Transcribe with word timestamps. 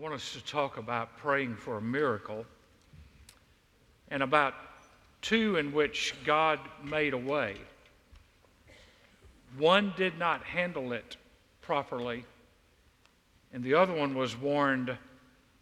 want 0.00 0.14
us 0.14 0.32
to 0.32 0.42
talk 0.46 0.78
about 0.78 1.14
praying 1.18 1.54
for 1.54 1.76
a 1.76 1.82
miracle 1.82 2.46
and 4.08 4.22
about 4.22 4.54
two 5.20 5.56
in 5.56 5.72
which 5.74 6.14
God 6.24 6.58
made 6.82 7.12
a 7.12 7.18
way. 7.18 7.56
One 9.58 9.92
did 9.98 10.18
not 10.18 10.42
handle 10.42 10.94
it 10.94 11.18
properly, 11.60 12.24
and 13.52 13.62
the 13.62 13.74
other 13.74 13.92
one 13.92 14.14
was 14.14 14.34
warned 14.34 14.96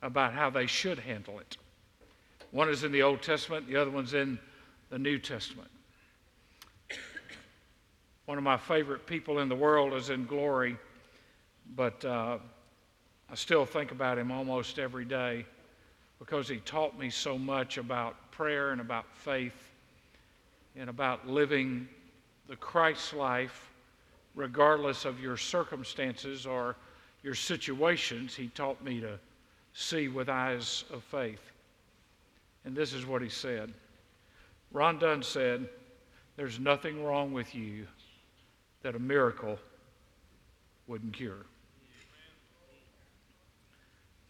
about 0.02 0.34
how 0.34 0.50
they 0.50 0.66
should 0.66 1.00
handle 1.00 1.40
it. 1.40 1.56
One 2.52 2.68
is 2.68 2.84
in 2.84 2.92
the 2.92 3.02
Old 3.02 3.22
Testament, 3.22 3.66
the 3.66 3.74
other 3.74 3.90
one's 3.90 4.14
in 4.14 4.38
the 4.88 5.00
New 5.00 5.18
Testament. 5.18 5.70
One 8.26 8.38
of 8.38 8.44
my 8.44 8.56
favorite 8.56 9.04
people 9.04 9.40
in 9.40 9.48
the 9.48 9.56
world 9.56 9.94
is 9.94 10.10
in 10.10 10.26
glory, 10.26 10.76
but 11.74 12.04
uh, 12.04 12.38
I 13.30 13.34
still 13.34 13.66
think 13.66 13.92
about 13.92 14.18
him 14.18 14.30
almost 14.30 14.78
every 14.78 15.04
day 15.04 15.44
because 16.18 16.48
he 16.48 16.58
taught 16.58 16.98
me 16.98 17.10
so 17.10 17.38
much 17.38 17.78
about 17.78 18.30
prayer 18.30 18.70
and 18.70 18.80
about 18.80 19.04
faith 19.14 19.70
and 20.76 20.88
about 20.88 21.28
living 21.28 21.88
the 22.48 22.56
Christ 22.56 23.12
life 23.14 23.70
regardless 24.34 25.04
of 25.04 25.20
your 25.20 25.36
circumstances 25.36 26.46
or 26.46 26.76
your 27.22 27.34
situations. 27.34 28.34
He 28.34 28.48
taught 28.48 28.82
me 28.82 29.00
to 29.00 29.18
see 29.74 30.08
with 30.08 30.28
eyes 30.28 30.84
of 30.92 31.04
faith. 31.04 31.52
And 32.64 32.74
this 32.74 32.92
is 32.92 33.04
what 33.04 33.22
he 33.22 33.28
said 33.28 33.72
Ron 34.72 34.98
Dunn 34.98 35.22
said, 35.22 35.68
There's 36.36 36.58
nothing 36.58 37.04
wrong 37.04 37.32
with 37.32 37.54
you 37.54 37.86
that 38.82 38.94
a 38.94 38.98
miracle 38.98 39.58
wouldn't 40.86 41.12
cure. 41.12 41.46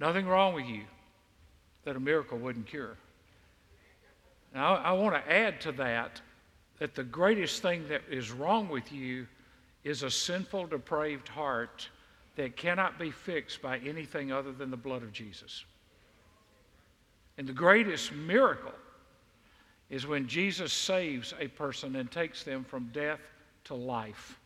Nothing 0.01 0.27
wrong 0.27 0.55
with 0.55 0.66
you 0.66 0.83
that 1.84 1.97
a 1.97 2.01
miracle 2.01 2.39
wouldn't 2.39 2.66
cure. 2.66 2.97
Now, 4.55 4.77
I, 4.77 4.92
want 4.92 5.14
to 5.14 5.33
add 5.33 5.61
to 5.62 5.73
that 5.73 6.20
that 6.78 6.95
the 6.95 7.05
greatest 7.05 7.61
thing 7.61 7.86
that 7.89 8.03
is 8.11 8.31
wrong 8.31 8.69
with 8.69 8.92
you 8.92 9.27
is 9.84 10.03
a 10.03 10.11
sinful, 10.11 10.69
depraved 10.69 11.28
heart 11.28 11.89
that 12.36 12.56
cannot 12.56 12.98
be 12.98 13.11
fixed 13.11 13.61
by 13.61 13.78
anything 13.78 14.33
other 14.33 14.53
than 14.53 14.70
the 14.70 14.77
blood 14.77 15.03
of 15.03 15.12
Jesus. 15.12 15.64
And 17.36 17.47
the 17.48 17.53
greatest 17.53 18.12
miracle 18.12 18.73
is 19.91 20.06
when 20.06 20.28
Jesus 20.28 20.73
saves 20.73 21.34
a 21.41 21.48
person 21.48 21.97
and 21.97 22.11
takes 22.11 22.45
them 22.45 22.64
from 22.64 22.91
death 22.92 23.20
to 23.64 23.75
life. 23.75 24.39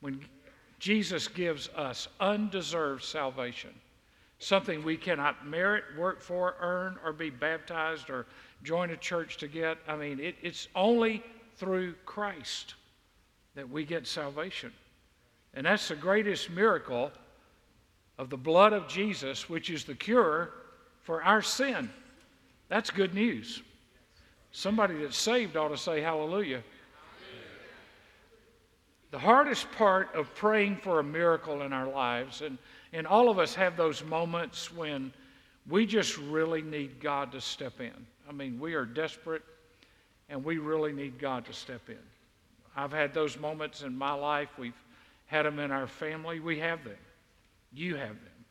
When 0.00 0.20
Jesus 0.78 1.28
gives 1.28 1.68
us 1.70 2.08
undeserved 2.20 3.04
salvation 3.04 3.70
something 4.38 4.84
we 4.84 4.96
cannot 4.96 5.46
merit, 5.46 5.84
work 5.96 6.22
for, 6.22 6.54
earn, 6.60 6.96
or 7.04 7.12
be 7.12 7.30
baptized 7.30 8.08
or 8.10 8.26
join 8.62 8.90
a 8.90 8.96
church 8.96 9.36
to 9.38 9.48
get. 9.48 9.78
I 9.86 9.96
mean, 9.96 10.20
it, 10.20 10.36
it's 10.42 10.68
only 10.74 11.22
through 11.56 11.94
Christ 12.04 12.74
that 13.54 13.68
we 13.68 13.84
get 13.84 14.06
salvation. 14.06 14.72
And 15.54 15.66
that's 15.66 15.88
the 15.88 15.96
greatest 15.96 16.50
miracle 16.50 17.10
of 18.18 18.30
the 18.30 18.36
blood 18.36 18.72
of 18.72 18.88
Jesus, 18.88 19.48
which 19.48 19.70
is 19.70 19.84
the 19.84 19.94
cure 19.94 20.50
for 21.02 21.22
our 21.22 21.42
sin. 21.42 21.90
That's 22.68 22.90
good 22.90 23.14
news. 23.14 23.62
Somebody 24.52 24.98
that's 24.98 25.16
saved 25.16 25.56
ought 25.56 25.68
to 25.68 25.76
say 25.76 26.00
hallelujah. 26.00 26.62
The 29.10 29.18
hardest 29.18 29.70
part 29.72 30.14
of 30.14 30.34
praying 30.34 30.76
for 30.76 31.00
a 31.00 31.04
miracle 31.04 31.62
in 31.62 31.72
our 31.72 31.88
lives, 31.88 32.42
and 32.42 32.58
and 32.92 33.06
all 33.06 33.28
of 33.28 33.38
us 33.38 33.54
have 33.54 33.76
those 33.76 34.02
moments 34.04 34.72
when 34.72 35.12
we 35.68 35.86
just 35.86 36.16
really 36.16 36.62
need 36.62 37.00
God 37.00 37.32
to 37.32 37.40
step 37.40 37.80
in. 37.80 37.92
I 38.28 38.32
mean, 38.32 38.58
we 38.58 38.74
are 38.74 38.86
desperate 38.86 39.42
and 40.28 40.44
we 40.44 40.58
really 40.58 40.92
need 40.92 41.18
God 41.18 41.44
to 41.46 41.52
step 41.52 41.88
in. 41.88 41.98
I've 42.76 42.92
had 42.92 43.12
those 43.12 43.38
moments 43.38 43.82
in 43.82 43.96
my 43.96 44.12
life. 44.12 44.48
We've 44.58 44.80
had 45.26 45.44
them 45.44 45.58
in 45.58 45.70
our 45.70 45.86
family. 45.86 46.40
We 46.40 46.58
have 46.60 46.84
them. 46.84 46.96
You 47.72 47.96
have 47.96 48.08
them. 48.08 48.44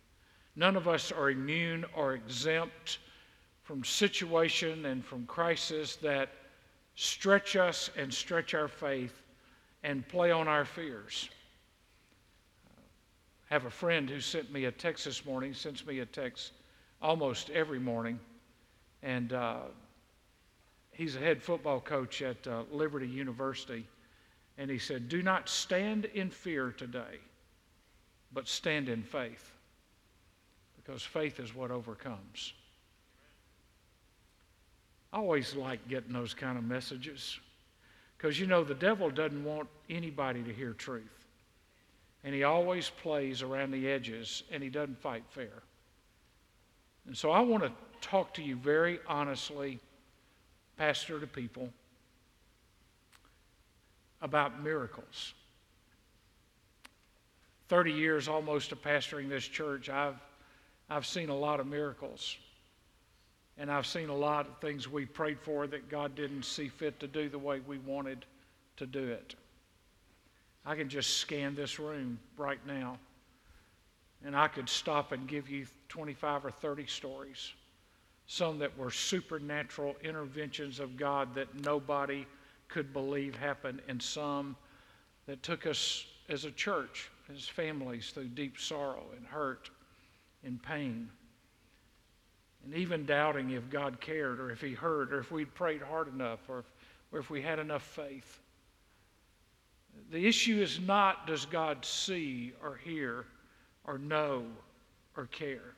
None 0.56 0.76
of 0.76 0.88
us 0.88 1.12
are 1.12 1.30
immune 1.30 1.86
or 1.96 2.14
exempt 2.14 3.00
from 3.64 3.84
situation 3.84 4.86
and 4.86 5.04
from 5.04 5.26
crisis 5.26 5.96
that 5.98 6.30
stretch 6.96 7.56
us 7.56 7.90
and 7.98 8.14
stretch 8.14 8.54
our 8.54 8.68
faith 8.68 9.22
and 9.84 10.08
play 10.08 10.32
on 10.32 10.48
our 10.48 10.66
fears 10.66 11.30
have 13.50 13.66
a 13.66 13.70
friend 13.70 14.10
who 14.10 14.20
sent 14.20 14.52
me 14.52 14.66
a 14.66 14.72
text 14.72 15.06
this 15.06 15.26
morning, 15.26 15.54
sends 15.54 15.86
me 15.86 16.00
a 16.00 16.06
text 16.06 16.52
almost 17.02 17.50
every 17.50 17.80
morning. 17.80 18.20
And 19.04 19.32
uh, 19.32 19.60
he's 20.92 21.16
a 21.16 21.20
head 21.20 21.42
football 21.42 21.80
coach 21.80 22.22
at 22.22 22.46
uh, 22.46 22.64
Liberty 22.72 23.08
University. 23.08 23.88
And 24.58 24.70
he 24.70 24.78
said, 24.78 25.08
Do 25.08 25.24
not 25.24 25.48
stand 25.48 26.06
in 26.06 26.30
fear 26.30 26.72
today, 26.72 27.20
but 28.34 28.48
stand 28.48 28.90
in 28.90 29.02
faith. 29.02 29.52
Because 30.76 31.04
faith 31.04 31.40
is 31.40 31.56
what 31.56 31.72
overcomes. 31.72 32.54
I 35.14 35.18
always 35.18 35.56
like 35.56 35.88
getting 35.88 36.12
those 36.12 36.34
kind 36.34 36.58
of 36.58 36.66
messages. 36.66 37.40
Because, 38.18 38.40
you 38.40 38.48
know, 38.48 38.64
the 38.64 38.74
devil 38.74 39.10
doesn't 39.10 39.44
want 39.44 39.70
anybody 39.90 40.44
to 40.44 40.52
hear 40.52 40.74
truth 40.74 41.27
and 42.24 42.34
he 42.34 42.44
always 42.44 42.90
plays 42.90 43.42
around 43.42 43.72
the 43.72 43.88
edges 43.88 44.44
and 44.52 44.62
he 44.62 44.70
doesn't 44.70 45.00
fight 45.00 45.24
fair. 45.30 45.64
And 47.06 47.18
so 47.18 47.32
I 47.32 47.40
want 47.40 47.64
to 47.64 47.72
talk 48.02 48.34
to 48.36 48.44
you 48.44 48.56
very 48.56 49.00
honestly, 49.08 49.80
pastor 50.78 51.20
to 51.20 51.28
people, 51.28 51.70
about 54.22 54.62
miracles. 54.62 55.34
30 57.70 57.92
years 57.92 58.28
almost 58.28 58.72
of 58.72 58.82
pastoring 58.82 59.30
this 59.30 59.48
church, 59.48 59.90
I've, 59.90 60.20
I've 60.90 61.06
seen 61.06 61.30
a 61.30 61.36
lot 61.36 61.60
of 61.60 61.68
miracles. 61.68 62.38
And 63.58 63.72
I've 63.72 63.88
seen 63.88 64.10
a 64.10 64.16
lot 64.16 64.48
of 64.48 64.58
things 64.60 64.88
we 64.88 65.06
prayed 65.06 65.40
for 65.40 65.66
that 65.68 65.90
God 65.90 66.16
didn't 66.16 66.44
see 66.44 66.68
fit 66.68 67.00
to 67.00 67.08
do 67.08 67.28
the 67.28 67.40
way 67.40 67.60
we 67.66 67.80
wanted 67.80 68.26
to 68.78 68.86
do 68.86 69.04
it. 69.08 69.36
I 70.68 70.76
can 70.76 70.90
just 70.90 71.20
scan 71.20 71.56
this 71.56 71.80
room 71.80 72.20
right 72.38 72.60
now 72.68 73.00
and 74.26 74.36
I 74.36 74.50
could 74.50 74.68
stop 74.68 75.14
and 75.14 75.26
give 75.28 75.50
you 75.50 75.66
25 75.88 76.46
or 76.46 76.52
30 76.52 76.86
stories. 76.88 77.54
Some 78.28 78.60
that 78.60 78.78
were 78.78 78.92
supernatural 78.92 79.96
interventions 80.04 80.82
of 80.82 80.98
God 80.98 81.34
that 81.36 81.64
nobody 81.64 82.26
could 82.68 82.92
believe 82.92 83.38
happened, 83.38 83.82
and 83.88 84.02
some 84.02 84.58
that 85.28 85.42
took 85.44 85.66
us 85.66 86.06
as 86.28 86.44
a 86.44 86.52
church, 86.52 87.10
as 87.34 87.48
families, 87.48 88.12
through 88.14 88.28
deep 88.28 88.60
sorrow 88.60 89.06
and 89.16 89.26
hurt 89.26 89.70
and 90.44 90.62
pain. 90.62 91.10
And 92.66 92.74
even 92.74 93.06
doubting 93.06 93.52
if 93.52 93.70
God 93.70 94.02
cared 94.02 94.42
or 94.42 94.52
if 94.52 94.60
He 94.60 94.74
heard 94.74 95.14
or 95.14 95.20
if 95.20 95.32
we'd 95.32 95.54
prayed 95.54 95.82
hard 95.82 96.14
enough 96.14 96.40
or 96.50 96.60
if, 96.60 96.66
or 97.14 97.20
if 97.20 97.30
we 97.30 97.42
had 97.42 97.60
enough 97.60 97.84
faith. 97.84 98.42
The 100.12 100.26
issue 100.26 100.62
is 100.62 100.80
not 100.80 101.28
does 101.28 101.46
God 101.46 101.86
see 101.86 102.54
or 102.64 102.76
hear 102.76 103.26
or 103.86 103.98
know 103.98 104.46
or 105.16 105.26
care. 105.28 105.74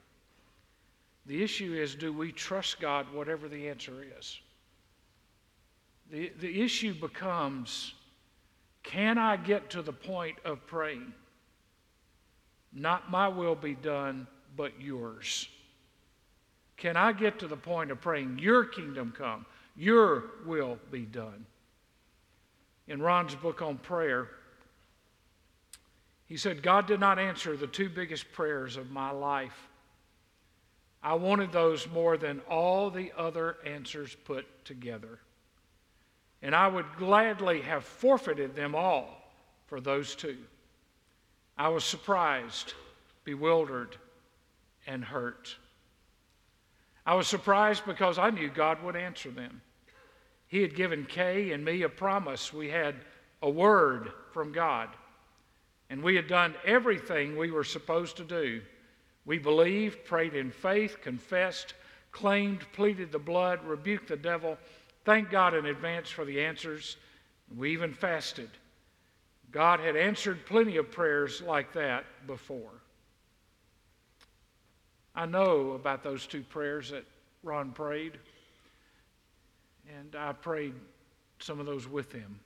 The 1.25 1.43
issue 1.43 1.73
is 1.73 1.95
do 1.95 2.11
we 2.11 2.31
trust 2.31 2.79
God 2.79 3.11
whatever 3.13 3.47
the 3.47 3.69
answer 3.69 4.05
is? 4.17 4.39
The, 6.11 6.31
the 6.39 6.61
issue 6.61 6.93
becomes 6.93 7.93
can 8.83 9.17
I 9.17 9.37
get 9.37 9.69
to 9.71 9.81
the 9.81 9.93
point 9.93 10.37
of 10.45 10.65
praying? 10.65 11.13
Not 12.73 13.11
my 13.11 13.27
will 13.27 13.55
be 13.55 13.75
done, 13.75 14.27
but 14.55 14.79
yours. 14.79 15.47
Can 16.77 16.95
I 16.95 17.11
get 17.11 17.39
to 17.39 17.47
the 17.47 17.57
point 17.57 17.91
of 17.91 17.99
praying, 17.99 18.39
Your 18.39 18.63
kingdom 18.65 19.13
come, 19.15 19.45
Your 19.75 20.23
will 20.45 20.79
be 20.91 21.01
done? 21.01 21.45
In 22.89 23.01
Ron's 23.01 23.35
book 23.35 23.61
on 23.61 23.77
prayer, 23.77 24.27
he 26.25 26.37
said, 26.37 26.61
God 26.61 26.87
did 26.87 26.99
not 26.99 27.17
answer 27.17 27.55
the 27.55 27.67
two 27.67 27.87
biggest 27.87 28.31
prayers 28.33 28.75
of 28.77 28.91
my 28.91 29.11
life. 29.11 29.69
I 31.01 31.13
wanted 31.13 31.51
those 31.51 31.87
more 31.87 32.17
than 32.17 32.41
all 32.49 32.89
the 32.89 33.13
other 33.17 33.57
answers 33.65 34.15
put 34.25 34.45
together. 34.65 35.19
And 36.41 36.53
I 36.53 36.67
would 36.67 36.85
gladly 36.97 37.61
have 37.61 37.83
forfeited 37.83 38.55
them 38.55 38.75
all 38.75 39.07
for 39.67 39.79
those 39.79 40.15
two. 40.15 40.37
I 41.57 41.69
was 41.69 41.83
surprised, 41.83 42.73
bewildered, 43.23 43.97
and 44.87 45.03
hurt. 45.03 45.55
I 47.05 47.15
was 47.15 47.27
surprised 47.27 47.85
because 47.85 48.17
I 48.17 48.29
knew 48.29 48.49
God 48.49 48.83
would 48.83 48.95
answer 48.95 49.31
them. 49.31 49.61
He 50.49 50.61
had 50.61 50.75
given 50.75 51.05
Kay 51.05 51.51
and 51.51 51.63
me 51.63 51.83
a 51.83 51.89
promise. 51.89 52.51
We 52.51 52.69
had 52.69 52.95
a 53.41 53.49
word 53.49 54.11
from 54.33 54.51
God. 54.51 54.89
And 55.89 56.03
we 56.03 56.15
had 56.15 56.27
done 56.27 56.55
everything 56.65 57.37
we 57.37 57.51
were 57.51 57.63
supposed 57.63 58.17
to 58.17 58.23
do. 58.23 58.61
We 59.25 59.37
believed, 59.37 60.05
prayed 60.05 60.33
in 60.33 60.51
faith, 60.51 60.97
confessed, 61.01 61.75
claimed, 62.11 62.65
pleaded 62.73 63.11
the 63.11 63.19
blood, 63.19 63.63
rebuked 63.63 64.07
the 64.07 64.17
devil, 64.17 64.57
thanked 65.05 65.31
God 65.31 65.53
in 65.53 65.67
advance 65.67 66.09
for 66.09 66.25
the 66.25 66.41
answers. 66.41 66.97
We 67.55 67.71
even 67.71 67.93
fasted. 67.93 68.49
God 69.51 69.79
had 69.79 69.95
answered 69.95 70.45
plenty 70.45 70.77
of 70.77 70.91
prayers 70.91 71.41
like 71.41 71.73
that 71.73 72.05
before. 72.27 72.81
I 75.15 75.25
know 75.25 75.71
about 75.71 76.03
those 76.03 76.25
two 76.25 76.41
prayers 76.41 76.89
that 76.91 77.05
Ron 77.43 77.71
prayed, 77.71 78.17
and 79.99 80.15
I 80.15 80.33
prayed 80.33 80.73
some 81.39 81.59
of 81.59 81.65
those 81.65 81.87
with 81.87 82.11
him 82.11 82.39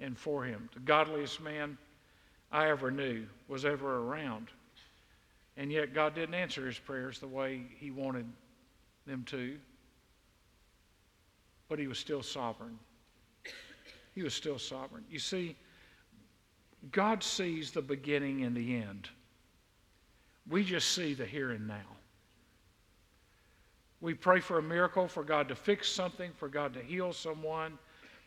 and 0.00 0.16
for 0.16 0.44
him. 0.44 0.68
The 0.72 0.80
godliest 0.80 1.40
man 1.40 1.76
I 2.50 2.70
ever 2.70 2.90
knew 2.90 3.26
was 3.48 3.64
ever 3.64 3.98
around. 3.98 4.48
And 5.56 5.72
yet, 5.72 5.92
God 5.92 6.14
didn't 6.14 6.34
answer 6.34 6.66
his 6.66 6.78
prayers 6.78 7.18
the 7.18 7.26
way 7.26 7.62
he 7.78 7.90
wanted 7.90 8.26
them 9.06 9.24
to. 9.26 9.58
But 11.68 11.78
he 11.78 11.86
was 11.86 11.98
still 11.98 12.22
sovereign. 12.22 12.78
He 14.14 14.22
was 14.22 14.34
still 14.34 14.58
sovereign. 14.58 15.04
You 15.10 15.18
see, 15.18 15.56
God 16.92 17.22
sees 17.22 17.72
the 17.72 17.82
beginning 17.82 18.44
and 18.44 18.56
the 18.56 18.76
end. 18.76 19.08
We 20.48 20.64
just 20.64 20.92
see 20.92 21.12
the 21.14 21.26
here 21.26 21.50
and 21.50 21.66
now. 21.66 21.97
We 24.00 24.14
pray 24.14 24.40
for 24.40 24.58
a 24.58 24.62
miracle, 24.62 25.08
for 25.08 25.24
God 25.24 25.48
to 25.48 25.54
fix 25.54 25.88
something, 25.88 26.30
for 26.36 26.48
God 26.48 26.72
to 26.74 26.82
heal 26.82 27.12
someone, 27.12 27.78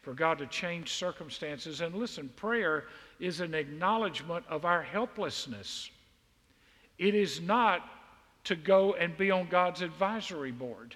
for 0.01 0.13
God 0.13 0.37
to 0.39 0.47
change 0.47 0.93
circumstances. 0.93 1.81
And 1.81 1.95
listen, 1.95 2.29
prayer 2.35 2.85
is 3.19 3.39
an 3.39 3.53
acknowledgement 3.53 4.45
of 4.49 4.65
our 4.65 4.81
helplessness. 4.81 5.89
It 6.97 7.15
is 7.15 7.39
not 7.39 7.87
to 8.43 8.55
go 8.55 8.93
and 8.93 9.15
be 9.17 9.31
on 9.31 9.47
God's 9.47 9.81
advisory 9.81 10.51
board 10.51 10.95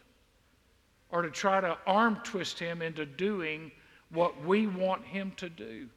or 1.10 1.22
to 1.22 1.30
try 1.30 1.62
to 1.62 1.78
arm 1.88 2.20
twist 2.24 2.60
him 2.60 2.82
into 2.82 3.06
doing 3.06 3.72
what 4.10 4.44
we 4.44 4.68
want 4.68 5.06
him 5.06 5.32
to 5.38 5.50
do. 5.50 5.88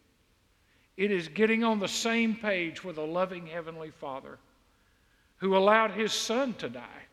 It 0.97 1.11
is 1.11 1.29
getting 1.29 1.65
on 1.65 1.81
the 1.81 1.89
same 1.89 2.37
page 2.37 2.85
with 2.85 2.99
a 2.99 3.03
loving 3.03 3.47
Heavenly 3.47 3.91
Father 3.91 4.39
who 5.39 5.57
allowed 5.57 5.93
his 5.93 6.13
Son 6.13 6.55
to 6.55 6.69
die 6.69 7.07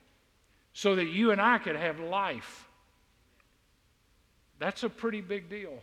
so 0.75 0.93
that 0.97 1.07
you 1.07 1.31
and 1.31 1.41
I 1.41 1.57
could 1.57 1.77
have 1.77 2.01
life. 2.01 2.67
That's 4.59 4.83
a 4.83 4.89
pretty 4.89 5.21
big 5.21 5.49
deal. 5.49 5.79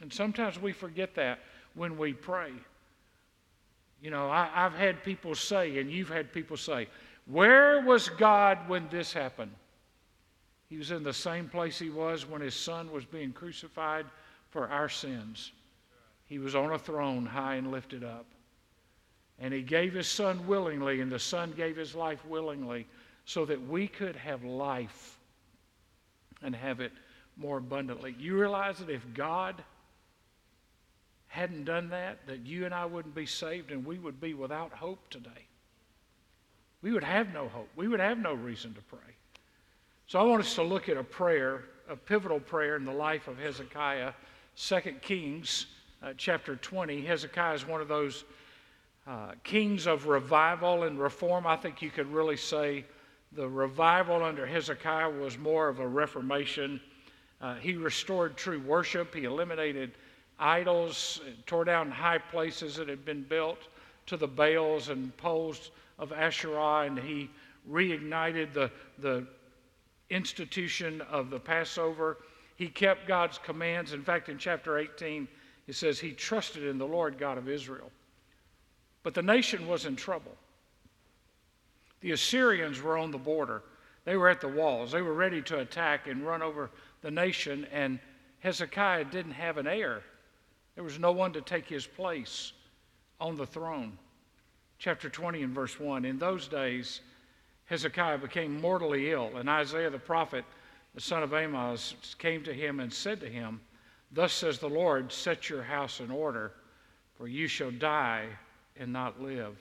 And 0.00 0.10
sometimes 0.10 0.58
we 0.58 0.72
forget 0.72 1.14
that 1.16 1.38
when 1.74 1.98
we 1.98 2.14
pray. 2.14 2.50
You 4.00 4.10
know, 4.10 4.30
I, 4.30 4.48
have 4.54 4.72
had 4.72 5.04
people 5.04 5.34
say, 5.34 5.78
and 5.78 5.90
you've 5.90 6.08
had 6.08 6.32
people 6.32 6.56
say, 6.56 6.88
Where 7.26 7.82
was 7.82 8.08
God 8.08 8.58
when 8.68 8.88
this 8.88 9.12
happened? 9.12 9.52
He 10.70 10.78
was 10.78 10.92
in 10.92 11.02
the 11.02 11.12
same 11.12 11.50
place 11.50 11.78
he 11.78 11.90
was 11.90 12.26
when 12.26 12.40
his 12.40 12.54
son 12.54 12.90
was 12.90 13.04
being 13.04 13.32
crucified 13.32 14.06
for 14.48 14.66
our 14.68 14.88
sins. 14.88 15.52
He 16.24 16.38
was 16.38 16.54
on 16.54 16.72
a 16.72 16.78
throne 16.78 17.26
high 17.26 17.56
and 17.56 17.70
lifted 17.70 18.02
up. 18.02 18.24
And 19.38 19.52
he 19.52 19.60
gave 19.60 19.92
his 19.92 20.08
son 20.08 20.46
willingly, 20.46 21.02
and 21.02 21.12
the 21.12 21.18
son 21.18 21.52
gave 21.54 21.76
his 21.76 21.94
life 21.94 22.24
willingly 22.24 22.86
so 23.30 23.44
that 23.44 23.68
we 23.68 23.86
could 23.86 24.16
have 24.16 24.42
life 24.42 25.16
and 26.42 26.52
have 26.52 26.80
it 26.80 26.90
more 27.36 27.58
abundantly. 27.58 28.12
You 28.18 28.36
realize 28.36 28.78
that 28.78 28.90
if 28.90 29.02
God 29.14 29.62
hadn't 31.28 31.64
done 31.64 31.90
that, 31.90 32.26
that 32.26 32.40
you 32.40 32.64
and 32.64 32.74
I 32.74 32.86
wouldn't 32.86 33.14
be 33.14 33.26
saved 33.26 33.70
and 33.70 33.86
we 33.86 34.00
would 34.00 34.20
be 34.20 34.34
without 34.34 34.72
hope 34.72 35.08
today. 35.10 35.46
We 36.82 36.90
would 36.90 37.04
have 37.04 37.32
no 37.32 37.46
hope. 37.46 37.68
We 37.76 37.86
would 37.86 38.00
have 38.00 38.18
no 38.18 38.34
reason 38.34 38.74
to 38.74 38.80
pray. 38.80 39.14
So 40.08 40.18
I 40.18 40.24
want 40.24 40.42
us 40.42 40.56
to 40.56 40.64
look 40.64 40.88
at 40.88 40.96
a 40.96 41.04
prayer, 41.04 41.66
a 41.88 41.94
pivotal 41.94 42.40
prayer 42.40 42.74
in 42.74 42.84
the 42.84 42.90
life 42.92 43.28
of 43.28 43.38
Hezekiah, 43.38 44.12
2 44.56 44.80
Kings 45.02 45.66
uh, 46.02 46.14
chapter 46.16 46.56
20. 46.56 47.02
Hezekiah 47.02 47.54
is 47.54 47.64
one 47.64 47.80
of 47.80 47.86
those 47.86 48.24
uh, 49.06 49.34
kings 49.44 49.86
of 49.86 50.08
revival 50.08 50.82
and 50.82 50.98
reform. 50.98 51.46
I 51.46 51.54
think 51.54 51.80
you 51.80 51.90
could 51.90 52.12
really 52.12 52.36
say 52.36 52.86
the 53.32 53.48
revival 53.48 54.24
under 54.24 54.46
Hezekiah 54.46 55.10
was 55.10 55.38
more 55.38 55.68
of 55.68 55.78
a 55.78 55.86
reformation. 55.86 56.80
Uh, 57.40 57.54
he 57.54 57.74
restored 57.74 58.36
true 58.36 58.60
worship. 58.60 59.14
He 59.14 59.24
eliminated 59.24 59.92
idols, 60.38 61.20
tore 61.46 61.64
down 61.64 61.90
high 61.90 62.18
places 62.18 62.76
that 62.76 62.88
had 62.88 63.04
been 63.04 63.22
built 63.22 63.58
to 64.06 64.16
the 64.16 64.26
Baals 64.26 64.88
and 64.88 65.16
poles 65.16 65.70
of 65.98 66.12
Asherah, 66.12 66.86
and 66.86 66.98
he 66.98 67.30
reignited 67.70 68.52
the, 68.52 68.70
the 68.98 69.26
institution 70.08 71.00
of 71.02 71.30
the 71.30 71.38
Passover. 71.38 72.18
He 72.56 72.68
kept 72.68 73.06
God's 73.06 73.38
commands. 73.38 73.92
In 73.92 74.02
fact, 74.02 74.28
in 74.28 74.38
chapter 74.38 74.78
18, 74.78 75.28
it 75.68 75.74
says 75.76 76.00
he 76.00 76.12
trusted 76.12 76.64
in 76.64 76.78
the 76.78 76.86
Lord 76.86 77.16
God 77.18 77.38
of 77.38 77.48
Israel. 77.48 77.92
But 79.02 79.14
the 79.14 79.22
nation 79.22 79.68
was 79.68 79.86
in 79.86 79.94
trouble. 79.94 80.32
The 82.00 82.12
Assyrians 82.12 82.80
were 82.80 82.96
on 82.96 83.10
the 83.10 83.18
border. 83.18 83.62
They 84.04 84.16
were 84.16 84.28
at 84.28 84.40
the 84.40 84.48
walls. 84.48 84.92
They 84.92 85.02
were 85.02 85.14
ready 85.14 85.42
to 85.42 85.58
attack 85.58 86.06
and 86.06 86.26
run 86.26 86.42
over 86.42 86.70
the 87.02 87.10
nation, 87.10 87.66
and 87.72 87.98
Hezekiah 88.40 89.04
didn't 89.06 89.32
have 89.32 89.58
an 89.58 89.66
heir. 89.66 90.02
There 90.74 90.84
was 90.84 90.98
no 90.98 91.12
one 91.12 91.32
to 91.34 91.42
take 91.42 91.68
his 91.68 91.86
place 91.86 92.52
on 93.20 93.36
the 93.36 93.46
throne. 93.46 93.98
Chapter 94.78 95.10
20 95.10 95.42
and 95.42 95.54
verse 95.54 95.78
1 95.78 96.06
In 96.06 96.18
those 96.18 96.48
days, 96.48 97.02
Hezekiah 97.66 98.18
became 98.18 98.60
mortally 98.60 99.12
ill, 99.12 99.36
and 99.36 99.48
Isaiah 99.48 99.90
the 99.90 99.98
prophet, 99.98 100.44
the 100.94 101.00
son 101.00 101.22
of 101.22 101.34
Amoz, 101.34 101.94
came 102.18 102.42
to 102.44 102.54
him 102.54 102.80
and 102.80 102.92
said 102.92 103.20
to 103.20 103.28
him, 103.28 103.60
Thus 104.10 104.32
says 104.32 104.58
the 104.58 104.68
Lord, 104.68 105.12
set 105.12 105.48
your 105.48 105.62
house 105.62 106.00
in 106.00 106.10
order, 106.10 106.52
for 107.16 107.28
you 107.28 107.46
shall 107.46 107.70
die 107.70 108.26
and 108.76 108.92
not 108.92 109.20
live. 109.20 109.56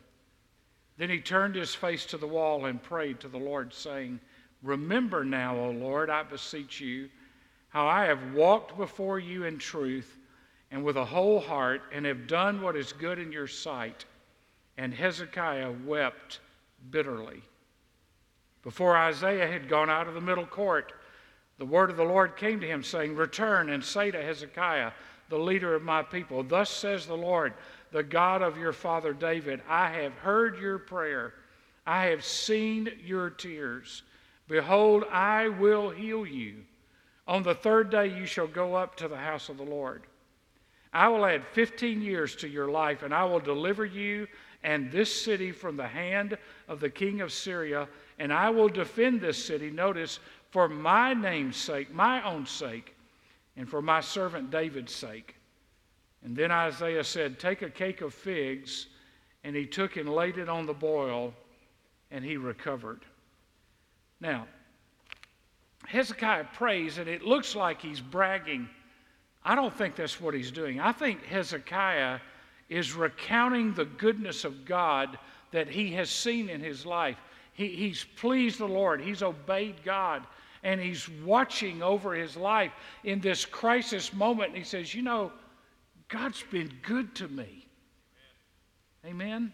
Then 1.00 1.10
he 1.10 1.22
turned 1.22 1.56
his 1.56 1.74
face 1.74 2.06
to 2.08 2.18
the 2.18 2.28
wall 2.28 2.66
and 2.66 2.84
prayed 2.84 3.22
to 3.22 3.30
the 3.30 3.38
Lord, 3.38 3.74
saying, 3.74 4.20
Remember 4.62 5.24
now, 5.24 5.58
O 5.58 5.72
Lord, 5.72 6.10
I 6.10 6.24
beseech 6.24 6.82
you, 6.82 7.08
how 7.70 7.88
I 7.88 8.04
have 8.04 8.34
walked 8.34 8.78
before 8.78 9.18
you 9.18 9.46
in 9.46 9.60
truth 9.60 10.18
and 10.72 10.84
with 10.84 10.98
a 10.98 11.06
whole 11.06 11.40
heart, 11.40 11.84
and 11.94 12.06
have 12.06 12.28
done 12.28 12.62
what 12.62 12.76
is 12.76 12.92
good 12.92 13.18
in 13.18 13.32
your 13.32 13.48
sight. 13.48 14.04
And 14.78 14.94
Hezekiah 14.94 15.74
wept 15.86 16.42
bitterly. 16.92 17.42
Before 18.62 18.98
Isaiah 18.98 19.48
had 19.48 19.70
gone 19.70 19.90
out 19.90 20.10
of 20.10 20.16
the 20.16 20.22
middle 20.22 20.46
court, 20.46 20.92
the 21.60 21.66
word 21.66 21.90
of 21.90 21.98
the 21.98 22.04
Lord 22.04 22.36
came 22.36 22.60
to 22.60 22.68
him, 22.68 22.84
saying, 22.84 23.16
Return 23.16 23.70
and 23.70 23.84
say 23.84 24.12
to 24.12 24.22
Hezekiah, 24.22 24.92
the 25.30 25.40
leader 25.40 25.76
of 25.76 25.82
my 25.82 26.04
people, 26.04 26.44
Thus 26.44 26.70
says 26.70 27.06
the 27.06 27.16
Lord, 27.16 27.54
the 27.92 28.04
God 28.04 28.42
of 28.42 28.58
your 28.58 28.74
father 28.74 29.14
David, 29.14 29.62
I 29.68 29.90
have 29.90 30.14
heard 30.14 30.60
your 30.60 30.78
prayer, 30.78 31.34
I 31.86 32.06
have 32.06 32.24
seen 32.24 32.92
your 33.04 33.30
tears. 33.30 34.04
Behold, 34.48 35.04
I 35.12 35.50
will 35.50 35.90
heal 35.90 36.26
you. 36.26 36.64
On 37.28 37.44
the 37.44 37.56
third 37.56 37.90
day 37.90 38.08
you 38.08 38.26
shall 38.26 38.48
go 38.48 38.76
up 38.76 38.96
to 38.96 39.08
the 39.08 39.18
house 39.18 39.50
of 39.50 39.58
the 39.58 39.64
Lord. 39.64 40.04
I 40.92 41.08
will 41.08 41.26
add 41.26 41.46
15 41.54 42.02
years 42.02 42.36
to 42.38 42.48
your 42.48 42.68
life, 42.68 43.04
and 43.04 43.14
I 43.14 43.24
will 43.26 43.40
deliver 43.40 43.86
you 43.86 44.28
and 44.64 44.92
this 44.92 45.24
city 45.24 45.52
from 45.52 45.78
the 45.78 45.88
hand 45.88 46.38
of 46.68 46.80
the 46.80 46.90
king 46.90 47.22
of 47.22 47.32
Syria, 47.32 47.88
and 48.18 48.34
I 48.34 48.50
will 48.50 48.68
defend 48.68 49.22
this 49.22 49.44
city, 49.44 49.70
notice, 49.70 50.20
for 50.52 50.68
my 50.68 51.14
name's 51.14 51.58
sake, 51.58 51.94
my 51.94 52.24
own 52.24 52.46
sake, 52.46 52.96
and 53.56 53.70
for 53.70 53.82
my 53.82 54.02
servant 54.02 54.52
David's 54.52 54.94
sake. 54.94 55.36
And 56.24 56.36
then 56.36 56.52
Isaiah 56.52 57.04
said, 57.04 57.40
Take 57.40 57.62
a 57.62 57.70
cake 57.70 58.02
of 58.02 58.14
figs, 58.14 58.88
and 59.44 59.56
he 59.56 59.66
took 59.66 59.96
and 59.96 60.10
laid 60.10 60.38
it 60.38 60.50
on 60.50 60.66
the 60.66 60.74
boil, 60.74 61.34
and 62.12 62.24
he 62.24 62.38
recovered. 62.38 63.02
Now, 64.20 64.48
Hezekiah 65.88 66.48
prays, 66.54 66.98
and 66.98 67.08
it 67.08 67.24
looks 67.24 67.56
like 67.56 67.82
he's 67.82 68.02
bragging 68.02 68.70
I 69.44 69.56
don't 69.56 69.74
think 69.74 69.96
that's 69.96 70.20
what 70.20 70.34
he's 70.34 70.52
doing. 70.52 70.80
I 70.80 70.92
think 70.92 71.24
Hezekiah 71.26 72.20
is 72.68 72.94
recounting 72.94 73.74
the 73.74 73.86
goodness 73.86 74.46
of 74.46 74.66
God 74.66 75.18
that 75.52 75.70
he 75.70 75.92
has 75.94 76.10
seen 76.10 76.50
in 76.50 76.62
his 76.62 76.86
life. 76.86 77.18
He, 77.54 77.70
he's 77.70 78.06
pleased 78.16 78.60
the 78.60 78.68
Lord, 78.68 79.02
he's 79.02 79.24
obeyed 79.24 79.84
God, 79.84 80.24
and 80.64 80.80
he's 80.80 81.10
watching 81.24 81.82
over 81.82 82.14
his 82.14 82.36
life 82.36 82.72
in 83.04 83.22
this 83.22 83.46
crisis 83.46 84.14
moment. 84.14 84.50
And 84.50 84.58
he 84.58 84.64
says, 84.64 84.94
You 84.94 85.02
know, 85.02 85.32
God's 86.10 86.44
been 86.52 86.72
good 86.82 87.16
to 87.16 87.28
me. 87.28 87.68
Amen? 89.06 89.54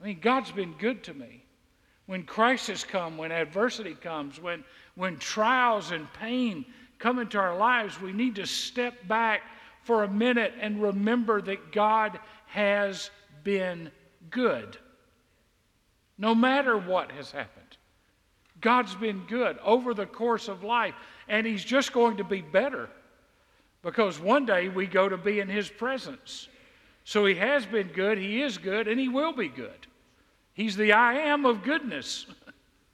I 0.00 0.04
mean, 0.04 0.20
God's 0.20 0.50
been 0.50 0.72
good 0.78 1.04
to 1.04 1.14
me. 1.14 1.44
When 2.06 2.22
crisis 2.24 2.84
come, 2.84 3.16
when 3.16 3.30
adversity 3.32 3.94
comes, 3.94 4.40
when, 4.40 4.64
when 4.94 5.18
trials 5.18 5.90
and 5.90 6.12
pain 6.14 6.64
come 6.98 7.18
into 7.18 7.38
our 7.38 7.56
lives, 7.56 8.00
we 8.00 8.12
need 8.12 8.36
to 8.36 8.46
step 8.46 8.94
back 9.06 9.42
for 9.82 10.04
a 10.04 10.08
minute 10.08 10.54
and 10.60 10.82
remember 10.82 11.42
that 11.42 11.72
God 11.72 12.18
has 12.46 13.10
been 13.44 13.90
good. 14.30 14.78
no 16.18 16.34
matter 16.34 16.78
what 16.78 17.10
has 17.12 17.30
happened. 17.32 17.76
God's 18.60 18.94
been 18.94 19.24
good 19.26 19.58
over 19.58 19.92
the 19.92 20.06
course 20.06 20.48
of 20.48 20.62
life, 20.62 20.94
and 21.28 21.46
He's 21.46 21.64
just 21.64 21.92
going 21.92 22.18
to 22.18 22.24
be 22.24 22.40
better 22.40 22.88
because 23.82 24.18
one 24.18 24.46
day 24.46 24.68
we 24.68 24.86
go 24.86 25.08
to 25.08 25.16
be 25.16 25.40
in 25.40 25.48
His 25.48 25.68
presence. 25.68 26.48
So 27.04 27.26
He 27.26 27.34
has 27.36 27.66
been 27.66 27.88
good, 27.88 28.18
He 28.18 28.42
is 28.42 28.58
good, 28.58 28.88
and 28.88 28.98
He 28.98 29.08
will 29.08 29.32
be 29.32 29.48
good. 29.48 29.86
He's 30.54 30.76
the 30.76 30.92
I 30.92 31.14
am 31.14 31.46
of 31.46 31.62
goodness. 31.62 32.26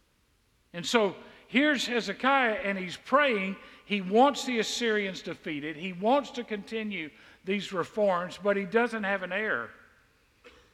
and 0.73 0.85
so 0.85 1.17
here's 1.49 1.87
Hezekiah, 1.87 2.59
and 2.65 2.79
he's 2.79 2.97
praying. 2.97 3.57
He 3.85 4.01
wants 4.01 4.45
the 4.45 4.61
Assyrians 4.61 5.23
defeated, 5.23 5.77
he 5.77 5.93
wants 5.93 6.31
to 6.33 6.45
continue 6.45 7.11
these 7.45 7.73
reforms, 7.73 8.39
but 8.43 8.57
he 8.57 8.65
doesn't 8.65 9.05
have 9.05 9.23
an 9.23 9.33
heir. 9.33 9.71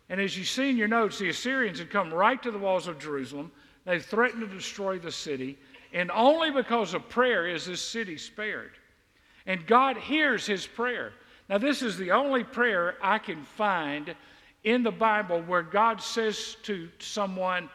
And 0.09 0.21
as 0.21 0.37
you 0.37 0.45
see 0.45 0.69
in 0.69 0.77
your 0.77 0.89
notes, 0.89 1.19
the 1.19 1.31
Assyrians 1.31 1.79
had 1.79 1.91
come 1.91 2.13
right 2.13 2.43
to 2.43 2.51
the 2.51 2.59
walls 2.59 2.89
of 2.89 2.99
Jerusalem. 2.99 3.51
They've 3.85 4.05
threatened 4.05 4.43
to 4.43 4.55
destroy 4.55 4.99
the 4.99 5.13
city. 5.13 5.59
And 5.93 6.11
only 6.11 6.51
because 6.51 6.93
of 6.93 7.09
prayer 7.09 7.47
is 7.47 7.67
this 7.67 7.81
city 7.81 8.19
spared. 8.19 8.73
And 9.47 9.67
God 9.67 9.97
hears 9.97 10.47
his 10.47 10.67
prayer. 10.67 11.13
Now, 11.49 11.59
this 11.59 11.83
is 11.83 11.99
the 11.99 12.13
only 12.13 12.45
prayer 12.45 12.97
I 13.03 13.19
can 13.19 13.45
find 13.45 14.15
in 14.63 14.83
the 14.83 14.91
Bible 14.91 15.43
where 15.43 15.63
God 15.63 16.01
says 16.01 16.57
to 16.63 16.89
someone, 16.99 17.69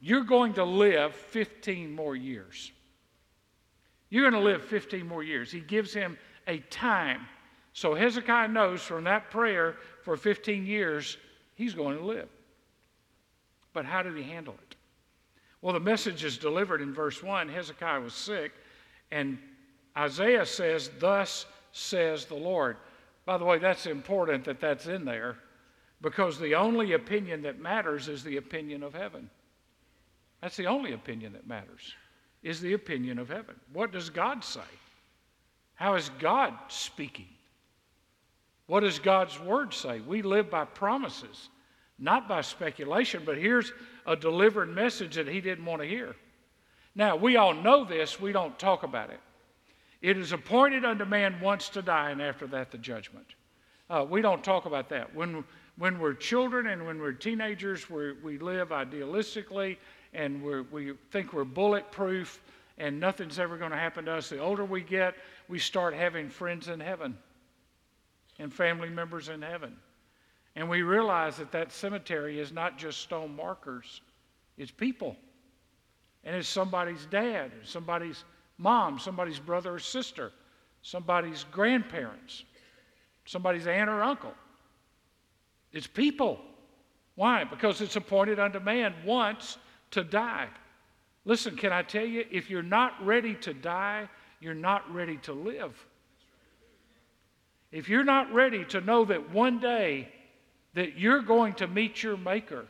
You're 0.00 0.24
going 0.24 0.54
to 0.54 0.64
live 0.64 1.14
15 1.14 1.94
more 1.94 2.16
years. 2.16 2.72
You're 4.08 4.28
going 4.28 4.42
to 4.42 4.48
live 4.48 4.64
15 4.64 5.06
more 5.06 5.22
years. 5.22 5.52
He 5.52 5.60
gives 5.60 5.92
him 5.92 6.18
a 6.46 6.58
time. 6.70 7.26
So 7.72 7.94
Hezekiah 7.94 8.48
knows 8.48 8.82
from 8.82 9.04
that 9.04 9.30
prayer 9.30 9.76
for 10.02 10.16
15 10.16 10.66
years, 10.66 11.16
he's 11.54 11.74
going 11.74 11.98
to 11.98 12.04
live. 12.04 12.28
But 13.72 13.84
how 13.84 14.02
did 14.02 14.16
he 14.16 14.22
handle 14.22 14.54
it? 14.54 14.76
Well, 15.62 15.74
the 15.74 15.80
message 15.80 16.24
is 16.24 16.38
delivered 16.38 16.80
in 16.80 16.92
verse 16.92 17.22
1. 17.22 17.48
Hezekiah 17.48 18.00
was 18.00 18.14
sick, 18.14 18.52
and 19.12 19.38
Isaiah 20.00 20.46
says, 20.46 20.90
Thus 20.98 21.44
says 21.72 22.24
the 22.24 22.34
Lord. 22.34 22.78
By 23.26 23.36
the 23.36 23.44
way, 23.44 23.58
that's 23.58 23.86
important 23.86 24.44
that 24.46 24.60
that's 24.60 24.86
in 24.86 25.04
there 25.04 25.36
because 26.00 26.38
the 26.38 26.54
only 26.54 26.94
opinion 26.94 27.42
that 27.42 27.60
matters 27.60 28.08
is 28.08 28.24
the 28.24 28.38
opinion 28.38 28.82
of 28.82 28.94
heaven. 28.94 29.28
That's 30.40 30.56
the 30.56 30.66
only 30.66 30.94
opinion 30.94 31.34
that 31.34 31.46
matters, 31.46 31.94
is 32.42 32.60
the 32.60 32.72
opinion 32.72 33.18
of 33.18 33.28
heaven. 33.28 33.54
What 33.74 33.92
does 33.92 34.08
God 34.08 34.42
say? 34.42 34.60
How 35.74 35.96
is 35.96 36.10
God 36.18 36.54
speaking? 36.68 37.28
What 38.66 38.80
does 38.80 38.98
God's 38.98 39.38
word 39.38 39.74
say? 39.74 40.00
We 40.00 40.22
live 40.22 40.50
by 40.50 40.64
promises, 40.64 41.50
not 41.98 42.26
by 42.26 42.40
speculation, 42.40 43.22
but 43.26 43.36
here's 43.36 43.72
a 44.06 44.16
delivered 44.16 44.74
message 44.74 45.16
that 45.16 45.28
he 45.28 45.42
didn't 45.42 45.66
want 45.66 45.82
to 45.82 45.88
hear. 45.88 46.16
Now, 46.94 47.16
we 47.16 47.36
all 47.36 47.52
know 47.52 47.84
this, 47.84 48.18
we 48.18 48.32
don't 48.32 48.58
talk 48.58 48.82
about 48.82 49.10
it. 49.10 49.20
It 50.00 50.16
is 50.16 50.32
appointed 50.32 50.84
unto 50.84 51.04
man 51.04 51.40
once 51.40 51.68
to 51.70 51.82
die, 51.82 52.10
and 52.10 52.22
after 52.22 52.46
that, 52.48 52.70
the 52.70 52.78
judgment. 52.78 53.26
Uh, 53.88 54.06
we 54.08 54.22
don't 54.22 54.42
talk 54.42 54.66
about 54.66 54.88
that. 54.90 55.14
When 55.14 55.44
when 55.76 55.98
we're 55.98 56.14
children 56.14 56.66
and 56.66 56.86
when 56.86 57.00
we're 57.00 57.12
teenagers, 57.12 57.88
we 57.90 58.12
we 58.22 58.38
live 58.38 58.68
idealistically 58.68 59.76
and 60.14 60.42
we 60.42 60.60
we 60.62 60.92
think 61.10 61.32
we're 61.32 61.44
bulletproof 61.44 62.40
and 62.78 62.98
nothing's 62.98 63.38
ever 63.38 63.58
going 63.58 63.72
to 63.72 63.76
happen 63.76 64.06
to 64.06 64.12
us. 64.12 64.30
The 64.30 64.38
older 64.38 64.64
we 64.64 64.80
get, 64.80 65.14
we 65.48 65.58
start 65.58 65.94
having 65.94 66.30
friends 66.30 66.68
in 66.68 66.80
heaven 66.80 67.16
and 68.38 68.52
family 68.52 68.88
members 68.88 69.28
in 69.28 69.42
heaven. 69.42 69.76
And 70.56 70.68
we 70.68 70.82
realize 70.82 71.36
that 71.36 71.52
that 71.52 71.72
cemetery 71.72 72.40
is 72.40 72.52
not 72.52 72.78
just 72.78 73.00
stone 73.00 73.36
markers, 73.36 74.00
it's 74.56 74.70
people. 74.70 75.16
And 76.24 76.34
it's 76.34 76.48
somebody's 76.48 77.06
dad, 77.06 77.52
somebody's 77.64 78.24
mom, 78.60 78.98
somebody's 78.98 79.38
brother 79.38 79.74
or 79.74 79.78
sister, 79.78 80.32
somebody's 80.82 81.44
grandparents, 81.50 82.44
somebody's 83.24 83.66
aunt 83.66 83.88
or 83.88 84.02
uncle. 84.02 84.34
It's 85.72 85.86
people. 85.86 86.38
Why? 87.14 87.44
Because 87.44 87.80
it's 87.80 87.96
appointed 87.96 88.38
unto 88.38 88.60
man 88.60 88.94
once 89.04 89.56
to 89.92 90.04
die. 90.04 90.48
Listen, 91.24 91.56
can 91.56 91.72
I 91.72 91.82
tell 91.82 92.04
you, 92.04 92.24
if 92.30 92.50
you're 92.50 92.62
not 92.62 92.94
ready 93.04 93.34
to 93.36 93.54
die, 93.54 94.08
you're 94.40 94.54
not 94.54 94.92
ready 94.92 95.16
to 95.18 95.32
live. 95.32 95.74
If 97.72 97.88
you're 97.88 98.04
not 98.04 98.32
ready 98.32 98.64
to 98.66 98.80
know 98.80 99.04
that 99.06 99.30
one 99.30 99.58
day 99.58 100.08
that 100.74 100.98
you're 100.98 101.22
going 101.22 101.54
to 101.54 101.66
meet 101.66 102.02
your 102.02 102.16
maker, 102.16 102.66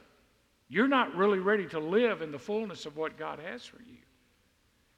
you're 0.68 0.88
not 0.88 1.14
really 1.16 1.38
ready 1.38 1.66
to 1.68 1.78
live 1.78 2.22
in 2.22 2.32
the 2.32 2.38
fullness 2.38 2.86
of 2.86 2.96
what 2.96 3.18
God 3.18 3.38
has 3.40 3.64
for 3.64 3.78
you 3.82 3.96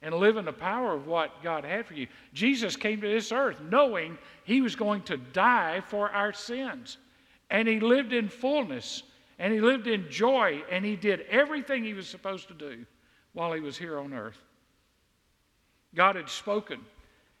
and 0.03 0.13
live 0.13 0.35
in 0.35 0.45
the 0.45 0.53
power 0.53 0.93
of 0.93 1.07
what 1.07 1.41
God 1.41 1.63
had 1.63 1.85
for 1.87 1.93
you. 1.93 2.07
Jesus 2.33 2.75
came 2.75 2.99
to 3.01 3.07
this 3.07 3.31
earth 3.31 3.61
knowing 3.71 4.17
he 4.43 4.61
was 4.61 4.75
going 4.75 5.01
to 5.03 5.17
die 5.17 5.81
for 5.87 6.09
our 6.09 6.33
sins. 6.33 6.97
And 7.49 7.67
he 7.67 7.79
lived 7.79 8.11
in 8.11 8.27
fullness 8.27 9.03
and 9.39 9.53
he 9.53 9.61
lived 9.61 9.87
in 9.87 10.09
joy 10.09 10.61
and 10.69 10.83
he 10.83 10.97
did 10.97 11.21
everything 11.29 11.83
he 11.83 11.93
was 11.93 12.07
supposed 12.07 12.49
to 12.49 12.53
do 12.53 12.85
while 13.31 13.53
he 13.53 13.61
was 13.61 13.77
here 13.77 13.97
on 13.97 14.13
earth. 14.13 14.37
God 15.95 16.17
had 16.17 16.29
spoken. 16.29 16.81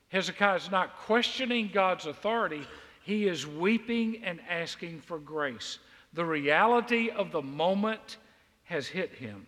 Hezekiah 0.07 0.55
is 0.55 0.71
not 0.71 0.95
questioning 0.97 1.69
God's 1.73 2.05
authority, 2.05 2.61
he 3.01 3.27
is 3.27 3.45
weeping 3.45 4.21
and 4.23 4.39
asking 4.49 5.01
for 5.01 5.19
grace. 5.19 5.79
The 6.13 6.23
reality 6.23 7.09
of 7.09 7.31
the 7.31 7.41
moment 7.41 8.17
has 8.65 8.87
hit 8.87 9.11
him. 9.13 9.45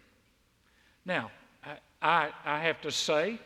Now, 1.05 1.31
I, 2.05 2.29
I 2.45 2.59
have 2.59 2.81
to 2.81 2.91
say, 2.91 3.39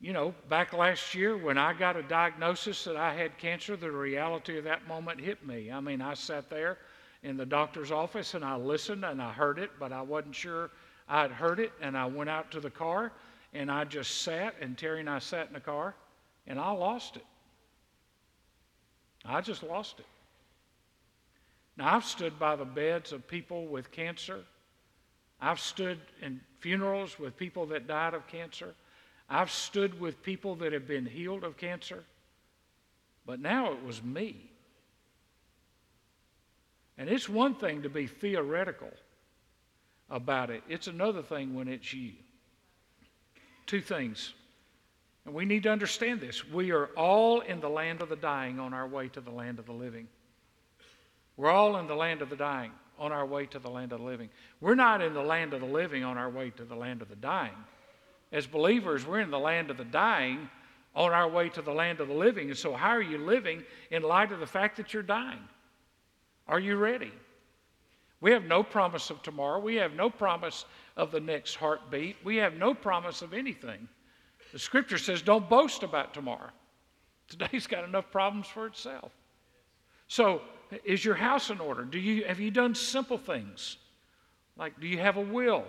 you 0.00 0.12
know, 0.12 0.32
back 0.48 0.72
last 0.72 1.12
year 1.12 1.36
when 1.36 1.58
I 1.58 1.72
got 1.72 1.96
a 1.96 2.04
diagnosis 2.04 2.84
that 2.84 2.94
I 2.94 3.12
had 3.12 3.36
cancer, 3.36 3.76
the 3.76 3.90
reality 3.90 4.56
of 4.58 4.64
that 4.64 4.86
moment 4.86 5.20
hit 5.20 5.44
me. 5.44 5.72
I 5.72 5.80
mean, 5.80 6.00
I 6.00 6.14
sat 6.14 6.48
there 6.48 6.78
in 7.24 7.36
the 7.36 7.44
doctor's 7.44 7.90
office 7.90 8.34
and 8.34 8.44
I 8.44 8.54
listened 8.54 9.04
and 9.04 9.20
I 9.20 9.32
heard 9.32 9.58
it, 9.58 9.72
but 9.80 9.92
I 9.92 10.02
wasn't 10.02 10.36
sure 10.36 10.70
I'd 11.08 11.32
heard 11.32 11.58
it. 11.58 11.72
And 11.82 11.98
I 11.98 12.06
went 12.06 12.30
out 12.30 12.52
to 12.52 12.60
the 12.60 12.70
car 12.70 13.10
and 13.52 13.72
I 13.72 13.82
just 13.82 14.22
sat, 14.22 14.54
and 14.60 14.78
Terry 14.78 15.00
and 15.00 15.10
I 15.10 15.18
sat 15.18 15.48
in 15.48 15.54
the 15.54 15.58
car 15.58 15.96
and 16.46 16.60
I 16.60 16.70
lost 16.70 17.16
it. 17.16 17.26
I 19.24 19.40
just 19.40 19.64
lost 19.64 19.98
it. 19.98 20.06
Now, 21.76 21.96
I've 21.96 22.04
stood 22.04 22.38
by 22.38 22.54
the 22.54 22.64
beds 22.64 23.10
of 23.10 23.26
people 23.26 23.66
with 23.66 23.90
cancer. 23.90 24.44
I've 25.40 25.60
stood 25.60 25.98
in 26.20 26.40
funerals 26.60 27.18
with 27.18 27.36
people 27.36 27.66
that 27.66 27.86
died 27.86 28.14
of 28.14 28.26
cancer. 28.26 28.74
I've 29.28 29.50
stood 29.50 29.98
with 30.00 30.22
people 30.22 30.54
that 30.56 30.72
have 30.72 30.86
been 30.86 31.06
healed 31.06 31.44
of 31.44 31.56
cancer, 31.56 32.04
but 33.26 33.40
now 33.40 33.72
it 33.72 33.84
was 33.84 34.02
me. 34.02 34.50
And 36.98 37.08
it's 37.08 37.28
one 37.28 37.54
thing 37.54 37.82
to 37.82 37.88
be 37.88 38.06
theoretical 38.06 38.90
about 40.10 40.50
it, 40.50 40.62
it's 40.68 40.88
another 40.88 41.22
thing 41.22 41.54
when 41.54 41.68
it's 41.68 41.94
you. 41.94 42.12
Two 43.66 43.80
things. 43.80 44.34
And 45.24 45.34
we 45.34 45.44
need 45.44 45.62
to 45.62 45.70
understand 45.70 46.20
this. 46.20 46.46
We 46.48 46.72
are 46.72 46.86
all 46.96 47.40
in 47.40 47.60
the 47.60 47.68
land 47.68 48.02
of 48.02 48.08
the 48.08 48.16
dying 48.16 48.58
on 48.58 48.74
our 48.74 48.88
way 48.88 49.08
to 49.08 49.20
the 49.20 49.30
land 49.30 49.58
of 49.60 49.66
the 49.66 49.72
living. 49.72 50.08
We're 51.36 51.50
all 51.50 51.76
in 51.76 51.86
the 51.86 51.94
land 51.94 52.20
of 52.22 52.30
the 52.30 52.36
dying 52.36 52.72
on 53.00 53.10
our 53.10 53.26
way 53.26 53.46
to 53.46 53.58
the 53.58 53.70
land 53.70 53.92
of 53.92 53.98
the 53.98 54.04
living. 54.04 54.28
We're 54.60 54.74
not 54.74 55.00
in 55.00 55.14
the 55.14 55.22
land 55.22 55.54
of 55.54 55.60
the 55.60 55.66
living 55.66 56.04
on 56.04 56.18
our 56.18 56.30
way 56.30 56.50
to 56.50 56.64
the 56.64 56.76
land 56.76 57.02
of 57.02 57.08
the 57.08 57.16
dying. 57.16 57.56
As 58.30 58.46
believers, 58.46 59.06
we're 59.06 59.20
in 59.20 59.30
the 59.30 59.38
land 59.38 59.70
of 59.70 59.78
the 59.78 59.84
dying 59.84 60.48
on 60.94 61.12
our 61.12 61.28
way 61.28 61.48
to 61.48 61.62
the 61.62 61.72
land 61.72 62.00
of 62.00 62.08
the 62.08 62.14
living. 62.14 62.48
And 62.48 62.58
so, 62.58 62.74
how 62.74 62.90
are 62.90 63.02
you 63.02 63.18
living 63.18 63.64
in 63.90 64.02
light 64.02 64.30
of 64.30 64.38
the 64.38 64.46
fact 64.46 64.76
that 64.76 64.92
you're 64.92 65.02
dying? 65.02 65.40
Are 66.46 66.60
you 66.60 66.76
ready? 66.76 67.12
We 68.20 68.32
have 68.32 68.44
no 68.44 68.62
promise 68.62 69.08
of 69.08 69.22
tomorrow. 69.22 69.58
We 69.58 69.76
have 69.76 69.94
no 69.94 70.10
promise 70.10 70.66
of 70.96 71.10
the 71.10 71.20
next 71.20 71.54
heartbeat. 71.54 72.16
We 72.22 72.36
have 72.36 72.54
no 72.54 72.74
promise 72.74 73.22
of 73.22 73.32
anything. 73.32 73.88
The 74.52 74.58
scripture 74.58 74.98
says, 74.98 75.22
don't 75.22 75.48
boast 75.48 75.82
about 75.82 76.12
tomorrow. 76.12 76.50
Today's 77.28 77.66
got 77.66 77.84
enough 77.84 78.10
problems 78.10 78.46
for 78.48 78.66
itself. 78.66 79.12
So, 80.08 80.42
is 80.84 81.04
your 81.04 81.14
house 81.14 81.50
in 81.50 81.60
order? 81.60 81.84
Do 81.84 81.98
you, 81.98 82.24
have 82.24 82.40
you 82.40 82.50
done 82.50 82.74
simple 82.74 83.18
things? 83.18 83.76
Like, 84.56 84.78
do 84.80 84.86
you 84.86 84.98
have 84.98 85.16
a 85.16 85.22
will? 85.22 85.64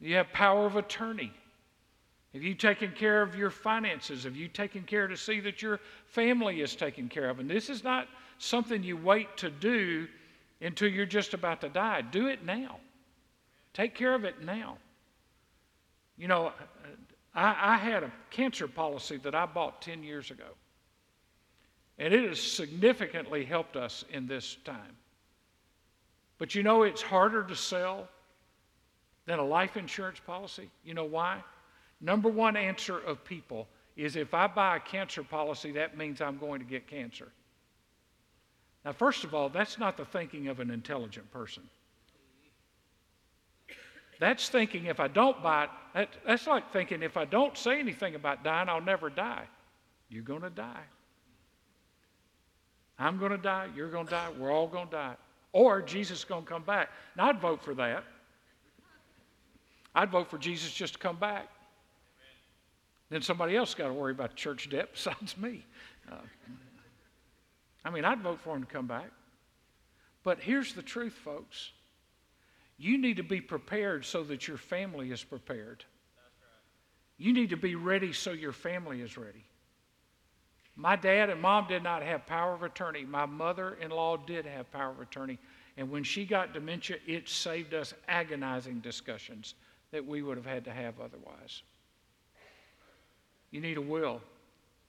Do 0.00 0.08
you 0.08 0.16
have 0.16 0.32
power 0.32 0.66
of 0.66 0.76
attorney? 0.76 1.32
Have 2.32 2.42
you 2.42 2.54
taken 2.54 2.90
care 2.92 3.22
of 3.22 3.36
your 3.36 3.50
finances? 3.50 4.24
Have 4.24 4.36
you 4.36 4.48
taken 4.48 4.82
care 4.82 5.06
to 5.06 5.16
see 5.16 5.40
that 5.40 5.62
your 5.62 5.80
family 6.06 6.60
is 6.60 6.74
taken 6.74 7.08
care 7.08 7.30
of? 7.30 7.38
And 7.38 7.48
this 7.48 7.70
is 7.70 7.84
not 7.84 8.08
something 8.38 8.82
you 8.82 8.96
wait 8.96 9.36
to 9.38 9.50
do 9.50 10.08
until 10.60 10.88
you're 10.88 11.06
just 11.06 11.32
about 11.32 11.60
to 11.60 11.68
die. 11.68 12.02
Do 12.02 12.26
it 12.26 12.44
now. 12.44 12.78
Take 13.72 13.94
care 13.94 14.14
of 14.14 14.24
it 14.24 14.42
now. 14.42 14.78
You 16.16 16.28
know, 16.28 16.52
I, 17.34 17.74
I 17.74 17.76
had 17.76 18.02
a 18.02 18.12
cancer 18.30 18.66
policy 18.66 19.16
that 19.18 19.34
I 19.34 19.46
bought 19.46 19.82
10 19.82 20.02
years 20.02 20.30
ago, 20.30 20.44
and 21.98 22.12
it 22.12 22.28
has 22.28 22.40
significantly 22.40 23.44
helped 23.44 23.76
us 23.76 24.04
in 24.10 24.26
this 24.26 24.56
time. 24.64 24.96
But 26.38 26.54
you 26.54 26.62
know 26.62 26.82
it's 26.82 27.02
harder 27.02 27.44
to 27.44 27.54
sell 27.54 28.08
than 29.26 29.38
a 29.38 29.44
life 29.44 29.76
insurance 29.76 30.20
policy? 30.20 30.70
You 30.84 30.94
know 30.94 31.04
why? 31.04 31.42
Number 32.00 32.28
one 32.28 32.56
answer 32.56 32.98
of 32.98 33.24
people 33.24 33.68
is 33.96 34.16
if 34.16 34.34
I 34.34 34.46
buy 34.46 34.76
a 34.76 34.80
cancer 34.80 35.22
policy, 35.22 35.72
that 35.72 35.96
means 35.96 36.20
I'm 36.20 36.38
going 36.38 36.60
to 36.60 36.66
get 36.66 36.86
cancer. 36.86 37.28
Now, 38.84 38.92
first 38.92 39.24
of 39.24 39.34
all, 39.34 39.48
that's 39.48 39.78
not 39.78 39.96
the 39.96 40.04
thinking 40.04 40.48
of 40.48 40.60
an 40.60 40.70
intelligent 40.70 41.30
person. 41.30 41.62
That's 44.20 44.48
thinking 44.48 44.86
if 44.86 45.00
I 45.00 45.08
don't 45.08 45.42
buy 45.42 45.64
it, 45.64 45.70
that, 45.94 46.08
that's 46.26 46.46
like 46.46 46.72
thinking 46.72 47.02
if 47.02 47.16
I 47.16 47.24
don't 47.24 47.56
say 47.56 47.78
anything 47.78 48.14
about 48.14 48.44
dying, 48.44 48.68
I'll 48.68 48.80
never 48.80 49.08
die. 49.10 49.44
You're 50.08 50.22
going 50.22 50.42
to 50.42 50.50
die. 50.50 50.82
I'm 52.98 53.18
going 53.18 53.32
to 53.32 53.38
die. 53.38 53.68
You're 53.74 53.90
going 53.90 54.06
to 54.06 54.10
die. 54.10 54.28
We're 54.38 54.52
all 54.52 54.68
going 54.68 54.86
to 54.86 54.92
die. 54.92 55.16
Or 55.52 55.82
Jesus 55.82 56.18
is 56.18 56.24
going 56.24 56.44
to 56.44 56.48
come 56.48 56.62
back. 56.62 56.90
Now, 57.16 57.28
I'd 57.28 57.40
vote 57.40 57.62
for 57.62 57.74
that. 57.74 58.04
I'd 59.94 60.10
vote 60.10 60.28
for 60.28 60.38
Jesus 60.38 60.72
just 60.72 60.94
to 60.94 60.98
come 60.98 61.16
back. 61.16 61.48
Then 63.10 63.22
somebody 63.22 63.56
else 63.56 63.74
got 63.74 63.88
to 63.88 63.94
worry 63.94 64.12
about 64.12 64.34
church 64.34 64.68
debt 64.68 64.90
besides 64.94 65.36
me. 65.36 65.64
Uh, 66.10 66.16
I 67.84 67.90
mean, 67.90 68.04
I'd 68.04 68.20
vote 68.20 68.40
for 68.40 68.56
him 68.56 68.64
to 68.64 68.72
come 68.72 68.86
back. 68.86 69.10
But 70.22 70.40
here's 70.40 70.72
the 70.72 70.82
truth, 70.82 71.12
folks. 71.12 71.70
You 72.76 72.98
need 72.98 73.18
to 73.18 73.22
be 73.22 73.40
prepared 73.40 74.04
so 74.04 74.24
that 74.24 74.48
your 74.48 74.56
family 74.56 75.12
is 75.12 75.22
prepared. 75.22 75.84
You 77.18 77.32
need 77.32 77.50
to 77.50 77.56
be 77.56 77.76
ready 77.76 78.12
so 78.12 78.32
your 78.32 78.52
family 78.52 79.00
is 79.00 79.16
ready. 79.16 79.44
My 80.76 80.96
dad 80.96 81.30
and 81.30 81.40
mom 81.40 81.66
did 81.68 81.82
not 81.82 82.02
have 82.02 82.26
power 82.26 82.54
of 82.54 82.62
attorney. 82.62 83.04
My 83.04 83.26
mother 83.26 83.78
in 83.80 83.90
law 83.90 84.16
did 84.16 84.44
have 84.44 84.70
power 84.72 84.90
of 84.90 85.00
attorney. 85.00 85.38
And 85.76 85.90
when 85.90 86.04
she 86.04 86.24
got 86.24 86.52
dementia, 86.52 86.96
it 87.06 87.28
saved 87.28 87.74
us 87.74 87.94
agonizing 88.08 88.80
discussions 88.80 89.54
that 89.92 90.04
we 90.04 90.22
would 90.22 90.36
have 90.36 90.46
had 90.46 90.64
to 90.64 90.72
have 90.72 91.00
otherwise. 91.00 91.62
You 93.50 93.60
need 93.60 93.76
a 93.76 93.80
will. 93.80 94.20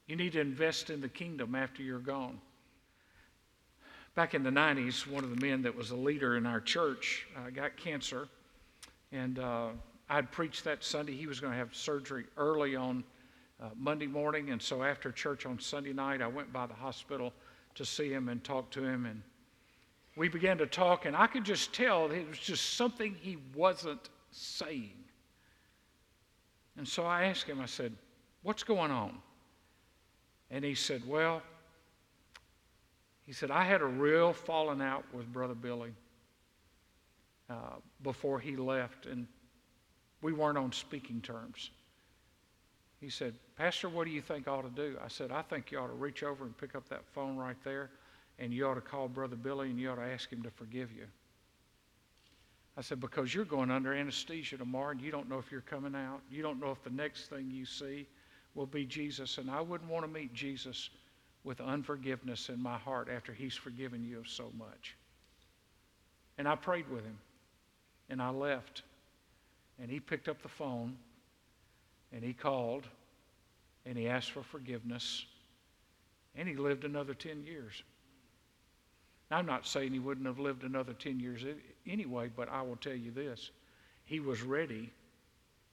You 0.07 0.15
need 0.15 0.33
to 0.33 0.41
invest 0.41 0.89
in 0.89 1.01
the 1.01 1.09
kingdom 1.09 1.53
after 1.53 1.83
you're 1.83 1.99
gone. 1.99 2.39
Back 4.15 4.33
in 4.33 4.43
the 4.43 4.49
90s, 4.49 5.05
one 5.05 5.23
of 5.23 5.29
the 5.29 5.45
men 5.45 5.61
that 5.63 5.75
was 5.75 5.91
a 5.91 5.95
leader 5.95 6.37
in 6.37 6.45
our 6.45 6.61
church 6.61 7.27
uh, 7.35 7.49
got 7.49 7.77
cancer. 7.77 8.27
And 9.11 9.37
uh, 9.37 9.69
I'd 10.09 10.31
preached 10.31 10.63
that 10.63 10.83
Sunday. 10.83 11.13
He 11.13 11.27
was 11.27 11.39
going 11.39 11.53
to 11.53 11.59
have 11.59 11.75
surgery 11.75 12.25
early 12.37 12.75
on 12.75 13.03
uh, 13.61 13.69
Monday 13.75 14.07
morning. 14.07 14.49
And 14.49 14.61
so 14.61 14.83
after 14.83 15.11
church 15.11 15.45
on 15.45 15.59
Sunday 15.59 15.93
night, 15.93 16.21
I 16.21 16.27
went 16.27 16.51
by 16.51 16.65
the 16.65 16.73
hospital 16.73 17.33
to 17.75 17.85
see 17.85 18.09
him 18.09 18.29
and 18.29 18.43
talk 18.43 18.69
to 18.71 18.83
him. 18.83 19.05
And 19.05 19.21
we 20.15 20.29
began 20.29 20.57
to 20.59 20.65
talk, 20.65 21.05
and 21.05 21.15
I 21.15 21.27
could 21.27 21.43
just 21.43 21.73
tell 21.73 22.11
it 22.11 22.27
was 22.27 22.39
just 22.39 22.75
something 22.75 23.15
he 23.21 23.37
wasn't 23.53 24.09
saying. 24.31 24.93
And 26.77 26.87
so 26.87 27.05
I 27.05 27.25
asked 27.25 27.45
him, 27.45 27.61
I 27.61 27.65
said, 27.65 27.93
What's 28.43 28.63
going 28.63 28.91
on? 28.91 29.17
And 30.51 30.63
he 30.63 30.75
said, 30.75 31.01
Well, 31.07 31.41
he 33.25 33.33
said, 33.33 33.49
I 33.49 33.63
had 33.63 33.81
a 33.81 33.85
real 33.85 34.33
falling 34.33 34.81
out 34.81 35.03
with 35.11 35.31
Brother 35.31 35.55
Billy 35.55 35.93
uh, 37.49 37.77
before 38.03 38.39
he 38.39 38.55
left, 38.55 39.07
and 39.07 39.27
we 40.21 40.31
weren't 40.31 40.57
on 40.57 40.71
speaking 40.71 41.21
terms. 41.21 41.71
He 43.01 43.09
said, 43.09 43.35
Pastor, 43.57 43.89
what 43.89 44.05
do 44.05 44.11
you 44.11 44.21
think 44.21 44.47
I 44.47 44.51
ought 44.51 44.63
to 44.63 44.69
do? 44.69 44.97
I 45.03 45.07
said, 45.09 45.31
I 45.31 45.41
think 45.41 45.71
you 45.71 45.79
ought 45.79 45.87
to 45.87 45.93
reach 45.93 46.23
over 46.23 46.45
and 46.45 46.57
pick 46.57 46.75
up 46.75 46.87
that 46.89 47.05
phone 47.13 47.37
right 47.37 47.57
there, 47.63 47.89
and 48.39 48.53
you 48.53 48.67
ought 48.67 48.75
to 48.75 48.81
call 48.81 49.07
Brother 49.07 49.35
Billy 49.35 49.69
and 49.69 49.79
you 49.79 49.89
ought 49.89 49.95
to 49.95 50.01
ask 50.01 50.31
him 50.31 50.41
to 50.43 50.49
forgive 50.49 50.91
you. 50.91 51.05
I 52.77 52.81
said, 52.81 52.99
because 52.99 53.33
you're 53.33 53.45
going 53.45 53.71
under 53.71 53.93
anesthesia 53.93 54.57
tomorrow 54.57 54.91
and 54.91 54.99
you 54.99 55.09
don't 55.09 55.29
know 55.29 55.39
if 55.39 55.49
you're 55.49 55.61
coming 55.61 55.95
out. 55.95 56.19
You 56.29 56.41
don't 56.43 56.59
know 56.59 56.71
if 56.71 56.83
the 56.83 56.89
next 56.89 57.29
thing 57.29 57.49
you 57.49 57.65
see 57.65 58.05
will 58.53 58.65
be 58.65 58.85
Jesus. 58.85 59.37
And 59.37 59.49
I 59.49 59.61
wouldn't 59.61 59.89
want 59.89 60.05
to 60.05 60.11
meet 60.11 60.33
Jesus 60.33 60.89
with 61.45 61.61
unforgiveness 61.61 62.49
in 62.49 62.61
my 62.61 62.77
heart 62.77 63.07
after 63.13 63.31
he's 63.31 63.53
forgiven 63.53 64.03
you 64.03 64.19
of 64.19 64.27
so 64.27 64.51
much. 64.57 64.95
And 66.37 66.49
I 66.49 66.55
prayed 66.55 66.89
with 66.89 67.05
him. 67.05 67.17
And 68.09 68.21
I 68.21 68.29
left. 68.29 68.81
And 69.79 69.89
he 69.89 70.01
picked 70.01 70.27
up 70.27 70.41
the 70.41 70.49
phone 70.49 70.97
and 72.15 72.23
he 72.23 72.33
called 72.33 72.87
and 73.85 73.97
he 73.97 74.07
asked 74.07 74.31
for 74.31 74.41
forgiveness. 74.41 75.25
And 76.35 76.47
he 76.47 76.55
lived 76.55 76.85
another 76.85 77.13
10 77.13 77.45
years. 77.45 77.83
Now, 79.29 79.37
I'm 79.37 79.45
not 79.45 79.67
saying 79.67 79.91
he 79.91 79.99
wouldn't 79.99 80.25
have 80.25 80.39
lived 80.39 80.63
another 80.63 80.93
10 80.93 81.19
years 81.19 81.43
anyway, 81.85 82.29
but 82.35 82.49
I 82.49 82.61
will 82.61 82.77
tell 82.77 82.95
you 82.95 83.11
this. 83.11 83.51
He 84.05 84.19
was 84.19 84.41
ready 84.41 84.91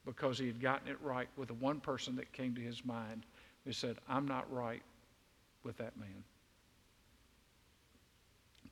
because 0.05 0.39
he 0.39 0.47
had 0.47 0.61
gotten 0.61 0.89
it 0.89 1.01
right 1.01 1.29
with 1.37 1.49
the 1.49 1.55
one 1.55 1.81
person 1.81 2.17
that 2.17 2.33
came 2.33 2.55
to 2.55 2.61
his 2.61 2.85
mind 2.85 3.25
who 3.65 3.73
said, 3.73 3.97
I'm 4.09 4.27
not 4.27 4.53
right 4.53 4.83
with 5.63 5.77
that 5.79 5.97
man. 5.97 6.25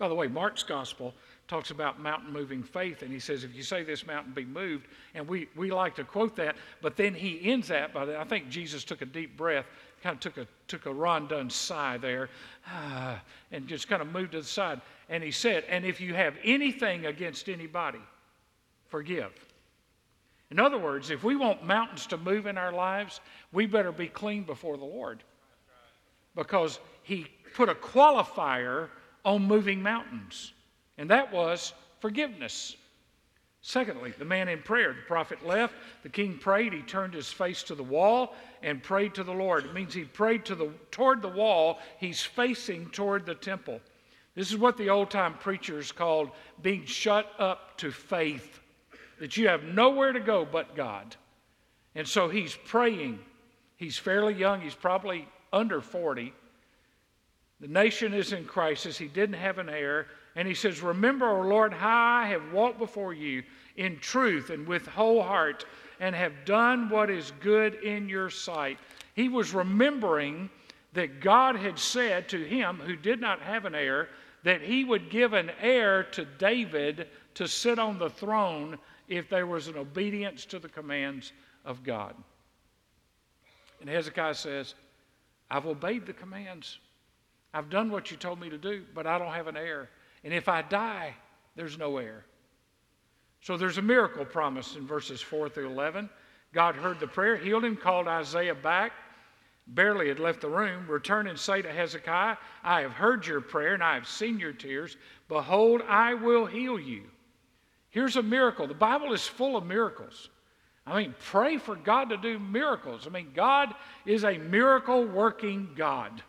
By 0.00 0.08
the 0.08 0.14
way, 0.14 0.28
Mark's 0.28 0.62
gospel 0.62 1.12
talks 1.46 1.70
about 1.70 2.00
mountain 2.00 2.32
moving 2.32 2.62
faith, 2.62 3.02
and 3.02 3.12
he 3.12 3.18
says, 3.18 3.44
if 3.44 3.54
you 3.54 3.62
say 3.62 3.82
this 3.82 4.06
mountain 4.06 4.32
be 4.32 4.46
moved, 4.46 4.86
and 5.14 5.28
we, 5.28 5.46
we 5.54 5.70
like 5.70 5.94
to 5.96 6.04
quote 6.04 6.34
that, 6.36 6.56
but 6.80 6.96
then 6.96 7.12
he 7.12 7.38
ends 7.52 7.68
that 7.68 7.92
by, 7.92 8.06
the, 8.06 8.18
I 8.18 8.24
think 8.24 8.48
Jesus 8.48 8.82
took 8.82 9.02
a 9.02 9.04
deep 9.04 9.36
breath, 9.36 9.66
kind 10.02 10.14
of 10.14 10.20
took 10.20 10.38
a, 10.38 10.46
took 10.68 10.86
a 10.86 10.94
Ron 10.94 11.28
Dunn 11.28 11.50
sigh 11.50 11.98
there, 11.98 12.30
and 13.52 13.68
just 13.68 13.88
kind 13.88 14.00
of 14.00 14.10
moved 14.10 14.32
to 14.32 14.40
the 14.40 14.46
side. 14.46 14.80
And 15.10 15.22
he 15.22 15.30
said, 15.30 15.64
and 15.68 15.84
if 15.84 16.00
you 16.00 16.14
have 16.14 16.34
anything 16.42 17.04
against 17.04 17.50
anybody, 17.50 18.00
forgive. 18.88 19.32
In 20.50 20.58
other 20.58 20.78
words, 20.78 21.10
if 21.10 21.24
we 21.24 21.36
want 21.36 21.62
mountains 21.62 22.06
to 22.06 22.16
move 22.16 22.46
in 22.46 22.56
our 22.56 22.72
lives, 22.72 23.20
we 23.52 23.66
better 23.66 23.92
be 23.92 24.08
clean 24.08 24.44
before 24.44 24.78
the 24.78 24.84
Lord. 24.84 25.22
Because 26.34 26.80
he 27.02 27.26
put 27.52 27.68
a 27.68 27.74
qualifier 27.74 28.88
on 29.24 29.42
moving 29.42 29.82
mountains, 29.82 30.52
and 30.98 31.10
that 31.10 31.32
was 31.32 31.72
forgiveness. 32.00 32.76
Secondly, 33.62 34.14
the 34.18 34.24
man 34.24 34.48
in 34.48 34.62
prayer. 34.62 34.94
The 34.94 35.02
prophet 35.06 35.46
left, 35.46 35.74
the 36.02 36.08
king 36.08 36.38
prayed, 36.38 36.72
he 36.72 36.80
turned 36.80 37.12
his 37.12 37.30
face 37.30 37.62
to 37.64 37.74
the 37.74 37.82
wall 37.82 38.34
and 38.62 38.82
prayed 38.82 39.14
to 39.14 39.24
the 39.24 39.32
Lord. 39.32 39.66
It 39.66 39.74
means 39.74 39.92
he 39.92 40.04
prayed 40.04 40.46
to 40.46 40.54
the, 40.54 40.70
toward 40.90 41.20
the 41.20 41.28
wall, 41.28 41.78
he's 41.98 42.22
facing 42.22 42.88
toward 42.90 43.26
the 43.26 43.34
temple. 43.34 43.80
This 44.34 44.50
is 44.50 44.56
what 44.56 44.78
the 44.78 44.88
old 44.88 45.10
time 45.10 45.34
preachers 45.34 45.92
called 45.92 46.30
being 46.62 46.86
shut 46.86 47.30
up 47.38 47.76
to 47.78 47.90
faith 47.90 48.60
that 49.18 49.36
you 49.36 49.48
have 49.48 49.64
nowhere 49.64 50.12
to 50.12 50.20
go 50.20 50.46
but 50.50 50.74
God. 50.74 51.16
And 51.94 52.08
so 52.08 52.28
he's 52.28 52.56
praying. 52.64 53.18
He's 53.76 53.98
fairly 53.98 54.34
young, 54.34 54.60
he's 54.60 54.74
probably 54.74 55.28
under 55.52 55.80
40. 55.80 56.32
The 57.60 57.68
nation 57.68 58.14
is 58.14 58.32
in 58.32 58.44
crisis. 58.44 58.96
He 58.96 59.08
didn't 59.08 59.34
have 59.34 59.58
an 59.58 59.68
heir. 59.68 60.06
And 60.36 60.48
he 60.48 60.54
says, 60.54 60.82
Remember, 60.82 61.28
O 61.28 61.42
Lord, 61.42 61.72
how 61.72 62.20
I 62.22 62.26
have 62.26 62.52
walked 62.52 62.78
before 62.78 63.12
you 63.12 63.42
in 63.76 63.98
truth 63.98 64.50
and 64.50 64.66
with 64.66 64.86
whole 64.86 65.22
heart 65.22 65.66
and 66.00 66.14
have 66.14 66.44
done 66.44 66.88
what 66.88 67.10
is 67.10 67.32
good 67.40 67.74
in 67.74 68.08
your 68.08 68.30
sight. 68.30 68.78
He 69.14 69.28
was 69.28 69.52
remembering 69.52 70.48
that 70.94 71.20
God 71.20 71.56
had 71.56 71.78
said 71.78 72.28
to 72.30 72.42
him, 72.42 72.76
who 72.76 72.96
did 72.96 73.20
not 73.20 73.40
have 73.40 73.64
an 73.64 73.74
heir, 73.74 74.08
that 74.42 74.62
he 74.62 74.84
would 74.84 75.10
give 75.10 75.34
an 75.34 75.50
heir 75.60 76.04
to 76.04 76.24
David 76.24 77.08
to 77.34 77.46
sit 77.46 77.78
on 77.78 77.98
the 77.98 78.10
throne 78.10 78.78
if 79.08 79.28
there 79.28 79.46
was 79.46 79.68
an 79.68 79.76
obedience 79.76 80.46
to 80.46 80.58
the 80.58 80.68
commands 80.68 81.32
of 81.64 81.84
God. 81.84 82.14
And 83.80 83.88
Hezekiah 83.88 84.34
says, 84.34 84.74
I've 85.50 85.66
obeyed 85.66 86.06
the 86.06 86.12
commands. 86.12 86.78
I've 87.52 87.70
done 87.70 87.90
what 87.90 88.10
you 88.10 88.16
told 88.16 88.40
me 88.40 88.48
to 88.50 88.58
do, 88.58 88.84
but 88.94 89.06
I 89.06 89.18
don't 89.18 89.32
have 89.32 89.48
an 89.48 89.56
heir. 89.56 89.90
And 90.24 90.32
if 90.32 90.48
I 90.48 90.62
die, 90.62 91.14
there's 91.56 91.78
no 91.78 91.98
heir. 91.98 92.24
So 93.40 93.56
there's 93.56 93.78
a 93.78 93.82
miracle 93.82 94.24
promised 94.24 94.76
in 94.76 94.86
verses 94.86 95.20
4 95.20 95.48
through 95.48 95.70
11. 95.70 96.08
God 96.52 96.76
heard 96.76 97.00
the 97.00 97.06
prayer, 97.06 97.36
healed 97.36 97.64
him, 97.64 97.76
called 97.76 98.06
Isaiah 98.06 98.54
back. 98.54 98.92
Barely 99.66 100.08
had 100.08 100.18
left 100.18 100.40
the 100.40 100.48
room. 100.48 100.86
Return 100.88 101.26
and 101.26 101.38
say 101.38 101.62
to 101.62 101.72
Hezekiah, 101.72 102.36
I 102.62 102.80
have 102.80 102.92
heard 102.92 103.26
your 103.26 103.40
prayer 103.40 103.74
and 103.74 103.82
I 103.82 103.94
have 103.94 104.08
seen 104.08 104.38
your 104.38 104.52
tears. 104.52 104.96
Behold, 105.28 105.82
I 105.88 106.14
will 106.14 106.44
heal 106.44 106.78
you. 106.78 107.04
Here's 107.90 108.16
a 108.16 108.22
miracle. 108.22 108.66
The 108.66 108.74
Bible 108.74 109.12
is 109.12 109.26
full 109.26 109.56
of 109.56 109.64
miracles. 109.64 110.28
I 110.86 111.00
mean, 111.00 111.14
pray 111.26 111.56
for 111.56 111.76
God 111.76 112.10
to 112.10 112.16
do 112.16 112.38
miracles. 112.38 113.06
I 113.06 113.10
mean, 113.10 113.30
God 113.34 113.74
is 114.06 114.24
a 114.24 114.38
miracle 114.38 115.04
working 115.04 115.70
God. 115.76 116.22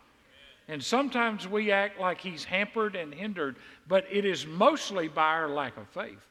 And 0.72 0.82
sometimes 0.82 1.46
we 1.46 1.70
act 1.70 2.00
like 2.00 2.18
He's 2.18 2.44
hampered 2.44 2.96
and 2.96 3.12
hindered, 3.12 3.56
but 3.86 4.06
it 4.10 4.24
is 4.24 4.46
mostly 4.46 5.06
by 5.06 5.26
our 5.26 5.50
lack 5.50 5.76
of 5.76 5.86
faith. 5.88 6.26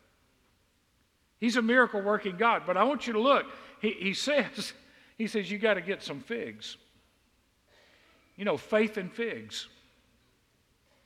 He's 1.39 1.57
a 1.57 1.61
miracle 1.61 2.01
working 2.01 2.37
God. 2.37 2.63
But 2.65 2.75
I 2.75 2.83
want 2.83 3.05
you 3.05 3.13
to 3.13 3.19
look. 3.19 3.45
He, 3.81 3.91
he 3.91 4.13
says, 4.15 4.73
He 5.15 5.27
says, 5.27 5.51
you 5.51 5.59
got 5.59 5.75
to 5.75 5.81
get 5.81 6.01
some 6.01 6.21
figs. 6.21 6.77
You 8.35 8.43
know, 8.43 8.57
faith 8.57 8.97
and 8.97 9.13
figs. 9.13 9.67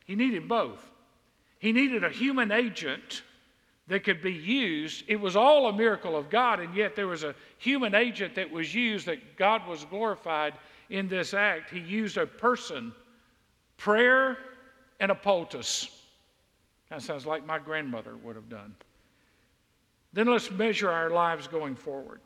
He 0.05 0.15
needed 0.15 0.47
both. 0.47 0.89
He 1.59 1.73
needed 1.73 2.05
a 2.05 2.09
human 2.09 2.53
agent 2.53 3.23
that 3.89 4.05
could 4.05 4.21
be 4.21 4.31
used. 4.31 5.03
It 5.09 5.19
was 5.19 5.35
all 5.35 5.67
a 5.67 5.73
miracle 5.73 6.15
of 6.15 6.29
God, 6.29 6.61
and 6.61 6.73
yet 6.73 6.95
there 6.95 7.07
was 7.07 7.25
a 7.25 7.35
human 7.57 7.95
agent 7.95 8.35
that 8.35 8.49
was 8.49 8.73
used 8.73 9.07
that 9.07 9.35
God 9.35 9.67
was 9.67 9.83
glorified 9.83 10.53
in 10.89 11.09
this 11.09 11.33
act. 11.33 11.69
He 11.69 11.79
used 11.79 12.15
a 12.15 12.25
person, 12.25 12.93
prayer, 13.77 14.37
and 14.99 15.11
a 15.11 15.15
poultice. 15.15 15.89
That 16.89 17.01
sounds 17.01 17.25
like 17.25 17.45
my 17.45 17.59
grandmother 17.59 18.15
would 18.17 18.35
have 18.35 18.49
done. 18.49 18.75
Then 20.13 20.27
let's 20.27 20.49
measure 20.49 20.89
our 20.89 21.09
lives 21.09 21.47
going 21.47 21.75
forward. 21.75 22.21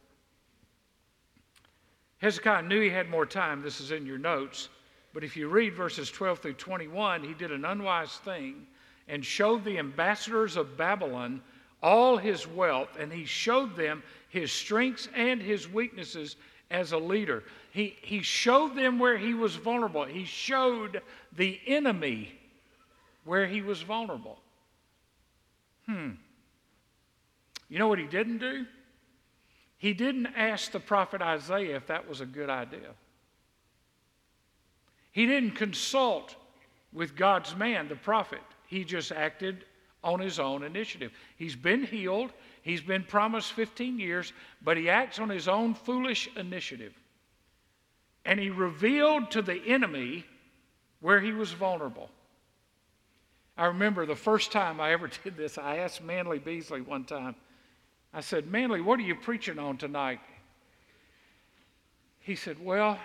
Hezekiah 2.20 2.64
knew 2.64 2.82
he 2.82 2.90
had 2.90 3.10
more 3.10 3.26
time. 3.26 3.62
This 3.62 3.80
is 3.80 3.92
in 3.92 4.06
your 4.06 4.18
notes. 4.18 4.70
But 5.14 5.24
if 5.24 5.36
you 5.36 5.48
read 5.48 5.74
verses 5.74 6.12
12 6.12 6.40
through 6.40 6.54
21, 6.54 7.24
he 7.24 7.34
did 7.34 7.52
an 7.52 7.66
unwise 7.66 8.18
thing 8.18 8.68
and 9.08 9.26
showed 9.26 9.64
the 9.64 9.80
ambassadors 9.80 10.56
of 10.56 10.78
Babylon 10.78 11.42
all 11.82 12.18
his 12.18 12.46
wealth, 12.46 12.98
and 13.00 13.12
he 13.12 13.26
showed 13.26 13.76
them 13.76 14.04
his 14.28 14.52
strengths 14.52 15.08
and 15.16 15.42
his 15.42 15.68
weaknesses 15.68 16.36
as 16.72 16.92
a 16.92 16.98
leader. 16.98 17.44
He, 17.72 17.96
he 18.02 18.22
showed 18.22 18.76
them 18.76 19.00
where 19.00 19.18
he 19.18 19.34
was 19.34 19.56
vulnerable. 19.56 20.06
He 20.06 20.26
showed 20.26 21.02
the 21.36 21.60
enemy 21.66 22.32
where 23.26 23.48
he 23.48 23.62
was 23.62 23.82
vulnerable. 23.82 24.40
Hmm. 25.86 26.12
You 27.70 27.80
know 27.80 27.88
what 27.88 28.00
he 28.00 28.06
didn't 28.06 28.40
do? 28.40 28.66
He 29.78 29.94
didn't 29.94 30.28
ask 30.36 30.72
the 30.72 30.80
prophet 30.80 31.22
Isaiah 31.22 31.76
if 31.78 31.88
that 31.88 32.08
was 32.08 32.22
a 32.22 32.26
good 32.26 32.50
idea. 32.50 32.90
He 35.12 35.26
didn't 35.26 35.52
consult 35.52 36.36
with 36.92 37.16
God's 37.16 37.56
man, 37.56 37.88
the 37.88 37.96
prophet. 37.96 38.42
He 38.68 38.84
just 38.84 39.12
acted 39.12 39.66
on 40.04 40.20
his 40.20 40.40
own 40.40 40.64
initiative. 40.64 41.12
He's 41.38 41.56
been 41.56 41.84
healed, 41.84 42.32
he's 42.70 42.82
been 42.82 43.04
promised 43.04 43.54
15 43.54 44.00
years, 44.00 44.32
but 44.62 44.78
he 44.78 44.90
acts 44.90 45.20
on 45.20 45.30
his 45.30 45.48
own 45.48 45.74
foolish 45.74 46.30
initiative. 46.36 46.94
And 48.26 48.40
he 48.40 48.50
revealed 48.50 49.32
to 49.32 49.42
the 49.42 49.62
enemy 49.66 50.26
where 51.02 51.20
he 51.20 51.34
was 51.34 51.52
vulnerable. 51.52 52.10
I 53.58 53.66
remember 53.66 54.06
the 54.06 54.16
first 54.16 54.52
time 54.52 54.80
I 54.80 54.92
ever 54.92 55.10
did 55.24 55.36
this, 55.36 55.58
I 55.58 55.78
asked 55.78 56.04
Manley 56.04 56.40
Beasley 56.40 56.82
one 56.82 57.06
time, 57.06 57.36
I 58.14 58.22
said, 58.22 58.48
Manley, 58.48 58.82
what 58.82 59.00
are 59.00 59.04
you 59.04 59.16
preaching 59.16 59.60
on 59.60 59.78
tonight? 59.78 60.20
He 62.22 62.36
said, 62.36 62.64
Well, 62.64 63.00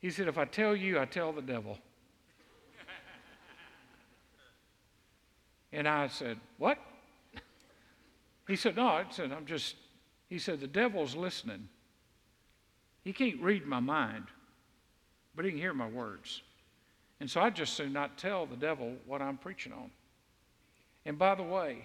he 0.00 0.10
said, 0.10 0.28
if 0.28 0.38
I 0.38 0.44
tell 0.44 0.74
you, 0.74 0.98
I 0.98 1.04
tell 1.04 1.32
the 1.32 1.42
devil. 1.42 1.78
and 5.72 5.88
I 5.88 6.08
said, 6.08 6.38
What? 6.58 6.78
He 8.48 8.56
said, 8.56 8.76
No, 8.76 8.86
I 8.86 9.04
said, 9.10 9.32
I'm 9.32 9.46
just, 9.46 9.76
he 10.28 10.38
said, 10.38 10.60
the 10.60 10.66
devil's 10.66 11.14
listening. 11.14 11.68
He 13.04 13.12
can't 13.12 13.40
read 13.40 13.66
my 13.66 13.80
mind, 13.80 14.26
but 15.34 15.44
he 15.44 15.50
can 15.50 15.60
hear 15.60 15.74
my 15.74 15.88
words. 15.88 16.42
And 17.20 17.30
so 17.30 17.40
I 17.40 17.50
just 17.50 17.74
soon 17.74 17.92
not 17.92 18.18
tell 18.18 18.46
the 18.46 18.56
devil 18.56 18.94
what 19.06 19.22
I'm 19.22 19.36
preaching 19.36 19.72
on. 19.72 19.90
And 21.04 21.18
by 21.18 21.34
the 21.34 21.42
way, 21.42 21.84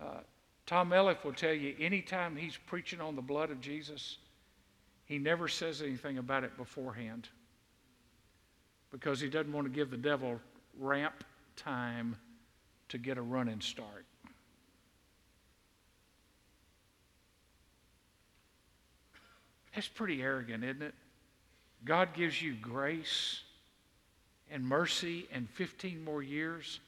uh, 0.00 0.20
Tom 0.66 0.90
Elliff 0.90 1.24
will 1.24 1.32
tell 1.32 1.52
you 1.52 1.74
anytime 1.80 2.36
he's 2.36 2.56
preaching 2.66 3.00
on 3.00 3.16
the 3.16 3.22
blood 3.22 3.50
of 3.50 3.60
Jesus, 3.60 4.18
he 5.06 5.18
never 5.18 5.48
says 5.48 5.80
anything 5.80 6.18
about 6.18 6.44
it 6.44 6.56
beforehand 6.56 7.28
because 8.90 9.20
he 9.20 9.28
doesn't 9.28 9.52
want 9.52 9.66
to 9.66 9.72
give 9.72 9.90
the 9.90 9.96
devil 9.96 10.40
ramp 10.78 11.24
time 11.56 12.16
to 12.88 12.98
get 12.98 13.18
a 13.18 13.22
running 13.22 13.60
start. 13.60 14.04
That's 19.78 19.86
pretty 19.86 20.22
arrogant, 20.22 20.64
isn't 20.64 20.82
it? 20.82 20.94
God 21.84 22.12
gives 22.12 22.42
you 22.42 22.54
grace 22.54 23.42
and 24.50 24.66
mercy 24.66 25.28
and 25.30 25.48
15 25.50 26.02
more 26.02 26.20
years, 26.20 26.80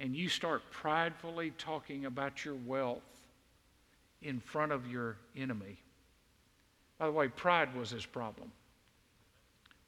and 0.00 0.16
you 0.16 0.28
start 0.28 0.68
pridefully 0.72 1.52
talking 1.58 2.06
about 2.06 2.44
your 2.44 2.56
wealth 2.56 3.04
in 4.20 4.40
front 4.40 4.72
of 4.72 4.90
your 4.90 5.16
enemy. 5.36 5.78
By 6.98 7.06
the 7.06 7.12
way, 7.12 7.28
pride 7.28 7.72
was 7.76 7.90
his 7.90 8.04
problem. 8.04 8.50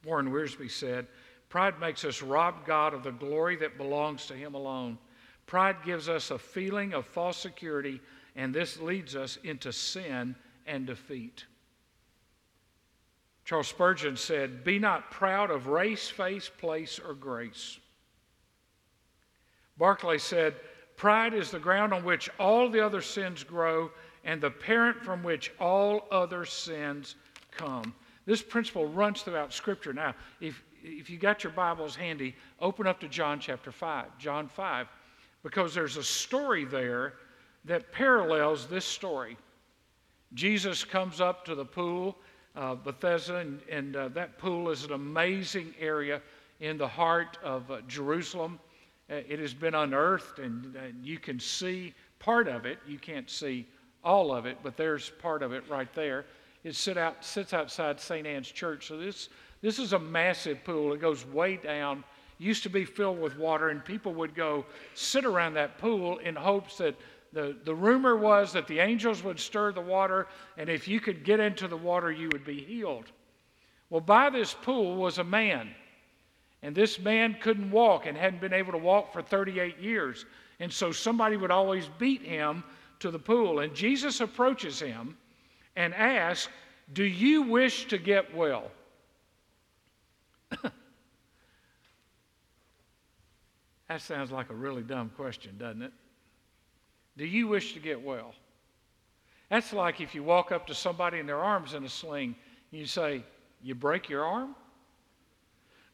Warren 0.05 0.31
Wiersbe 0.31 0.71
said, 0.71 1.09
Pride 1.49 1.81
makes 1.81 2.05
us 2.05 2.23
rob 2.23 2.65
God 2.65 2.95
of 2.95 3.03
the 3.03 3.11
glory 3.11 3.57
that 3.57 3.77
belongs 3.77 4.27
to 4.27 4.35
Him 4.35 4.55
alone. 4.55 4.99
Pride 5.47 5.79
gives 5.85 6.09
us 6.09 6.31
a 6.31 6.39
feeling 6.39 6.95
of 6.95 7.07
false 7.07 7.39
security, 7.39 8.01
and 8.37 8.55
this 8.55 8.79
leads 8.79 9.17
us 9.17 9.37
into 9.43 9.73
sin 9.73 10.37
and 10.65 10.87
defeat. 10.87 11.47
Charles 13.45 13.69
Spurgeon 13.69 14.17
said, 14.17 14.65
Be 14.65 14.79
not 14.79 15.11
proud 15.11 15.51
of 15.51 15.67
race, 15.67 16.09
face, 16.09 16.49
place, 16.49 17.01
or 17.05 17.15
grace. 17.15 17.79
Barclay 19.77 20.19
said, 20.19 20.55
Pride 20.97 21.33
is 21.33 21.51
the 21.51 21.59
ground 21.59 21.95
on 21.95 22.05
which 22.05 22.29
all 22.39 22.69
the 22.69 22.85
other 22.85 23.01
sins 23.01 23.43
grow 23.43 23.91
and 24.25 24.41
the 24.41 24.51
parent 24.51 25.03
from 25.03 25.23
which 25.23 25.51
all 25.59 26.07
other 26.11 26.45
sins 26.45 27.17
come. 27.51 27.95
This 28.27 28.43
principle 28.43 28.87
runs 28.87 29.23
throughout 29.23 29.53
Scripture. 29.53 29.95
Now, 29.95 30.15
if, 30.41 30.63
if 30.83 31.09
you 31.09 31.19
got 31.19 31.43
your 31.43 31.53
Bibles 31.53 31.97
handy, 31.97 32.37
open 32.61 32.87
up 32.87 33.01
to 33.01 33.09
John 33.09 33.41
chapter 33.41 33.73
5. 33.73 34.19
John 34.19 34.47
5, 34.47 34.89
because 35.43 35.75
there's 35.75 35.97
a 35.97 36.05
story 36.05 36.67
there 36.67 37.15
that 37.65 37.93
parallels 37.93 38.67
this 38.67 38.85
story. 38.85 39.37
Jesus 40.35 40.85
comes 40.85 41.21
up 41.21 41.45
to 41.47 41.55
the 41.55 41.65
pool 41.65 42.19
uh, 42.57 42.75
Bethesda, 42.75 43.37
and, 43.37 43.61
and 43.71 43.97
uh, 43.97 44.09
that 44.09 44.39
pool 44.39 44.71
is 44.71 44.85
an 44.85 44.93
amazing 44.93 45.75
area 45.79 46.21
in 46.61 46.77
the 46.77 46.89
heart 46.89 47.39
of 47.43 47.71
uh, 47.71 47.81
Jerusalem. 47.87 48.59
Uh, 49.11 49.17
it 49.29 49.39
has 49.39 49.55
been 49.55 49.75
unearthed, 49.75 50.39
and 50.39 50.77
you 51.03 51.19
can 51.19 51.39
see 51.39 51.95
part 52.19 52.49
of 52.49 52.67
it. 52.67 52.79
You 52.87 52.99
can't 52.99 53.29
see 53.29 53.67
all 54.03 54.35
of 54.35 54.47
it, 54.47 54.59
but 54.63 54.77
there's 54.77 55.11
part 55.11 55.43
of 55.43 55.53
it 55.53 55.65
right 55.69 55.93
there. 55.95 56.25
It 56.65 56.75
sit 56.75 56.97
out, 56.97 57.25
sits 57.25 57.53
outside 57.55 58.01
St. 58.01 58.27
Anne's 58.27 58.51
Church. 58.51 58.89
So 58.89 58.97
this, 58.97 59.29
this 59.63 59.79
is 59.79 59.93
a 59.93 59.99
massive 59.99 60.63
pool. 60.65 60.93
It 60.93 61.01
goes 61.01 61.27
way 61.27 61.57
down. 61.57 62.05
Used 62.39 62.63
to 62.63 62.71
be 62.71 62.85
filled 62.85 63.21
with 63.21 63.39
water, 63.39 63.69
and 63.69 63.85
people 63.85 64.15
would 64.15 64.35
go 64.35 64.65
sit 64.95 65.25
around 65.25 65.55
that 65.55 65.79
pool 65.79 66.19
in 66.19 66.35
hopes 66.35 66.79
that 66.79 66.95
the, 67.33 67.57
the 67.65 67.75
rumor 67.75 68.17
was 68.17 68.53
that 68.53 68.67
the 68.67 68.81
angels 68.81 69.23
would 69.23 69.39
stir 69.39 69.73
the 69.73 69.81
water, 69.81 70.27
and 70.57 70.69
if 70.69 70.89
you 70.89 71.01
could 71.01 71.25
get 71.25 71.39
into 71.39 71.69
the 71.69 71.77
water, 71.77 72.11
you 72.11 72.29
would 72.33 72.45
be 72.45 72.61
healed. 72.61 73.13
Well, 73.89 74.01
by 74.01 74.31
this 74.31 74.55
pool 74.55 74.97
was 74.97 75.19
a 75.19 75.25
man, 75.25 75.71
and 76.63 76.75
this 76.75 76.99
man 76.99 77.37
couldn't 77.41 77.71
walk 77.71 78.07
and 78.07 78.17
hadn't 78.17 78.41
been 78.41 78.53
able 78.53 78.73
to 78.73 78.79
walk 78.79 79.13
for 79.13 79.23
38 79.23 79.79
years. 79.79 80.27
And 80.59 80.73
so 80.73 80.93
somebody 80.93 81.37
would 81.37 81.51
always 81.51 81.89
beat 81.99 82.23
him 82.23 82.65
to 82.99 83.11
the 83.11 83.19
pool. 83.19 83.61
And 83.61 83.75
Jesus 83.75 84.21
approaches 84.21 84.79
him 84.79 85.17
and 85.77 85.95
asks, 85.95 86.53
Do 86.93 87.05
you 87.05 87.43
wish 87.43 87.87
to 87.89 87.99
get 87.99 88.35
well? 88.35 88.71
that 93.89 94.01
sounds 94.01 94.31
like 94.31 94.51
a 94.51 94.55
really 94.55 94.83
dumb 94.83 95.11
question, 95.17 95.57
doesn't 95.59 95.83
it? 95.83 95.93
Do 97.21 97.27
you 97.27 97.49
wish 97.49 97.75
to 97.75 97.81
get 97.81 98.03
well? 98.03 98.35
That's 99.51 99.75
like 99.75 100.01
if 100.01 100.15
you 100.15 100.23
walk 100.23 100.53
up 100.53 100.67
to 100.69 100.75
somebody 100.75 101.19
and 101.19 101.29
their 101.29 101.37
arm's 101.37 101.75
in 101.75 101.85
a 101.85 101.89
sling, 101.89 102.35
and 102.73 102.81
you 102.81 102.87
say, 102.87 103.23
You 103.63 103.75
break 103.75 104.09
your 104.09 104.25
arm? 104.25 104.57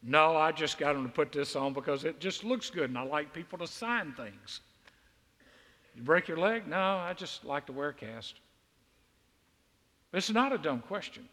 No, 0.01 0.37
I 0.37 0.53
just 0.53 0.77
got 0.77 0.93
them 0.93 1.03
to 1.03 1.11
put 1.11 1.33
this 1.33 1.57
on 1.57 1.73
because 1.73 2.05
it 2.05 2.21
just 2.21 2.45
looks 2.45 2.69
good 2.69 2.89
and 2.89 2.97
I 2.97 3.01
like 3.01 3.33
people 3.33 3.57
to 3.57 3.67
sign 3.67 4.13
things. 4.13 4.61
You 5.97 6.01
break 6.01 6.29
your 6.29 6.37
leg? 6.37 6.65
No, 6.65 6.79
I 6.79 7.11
just 7.13 7.43
like 7.43 7.65
to 7.65 7.73
wear 7.73 7.89
a 7.89 7.93
cast. 7.93 8.35
It's 10.13 10.31
not 10.31 10.53
a 10.53 10.57
dumb 10.57 10.79
question 10.79 11.27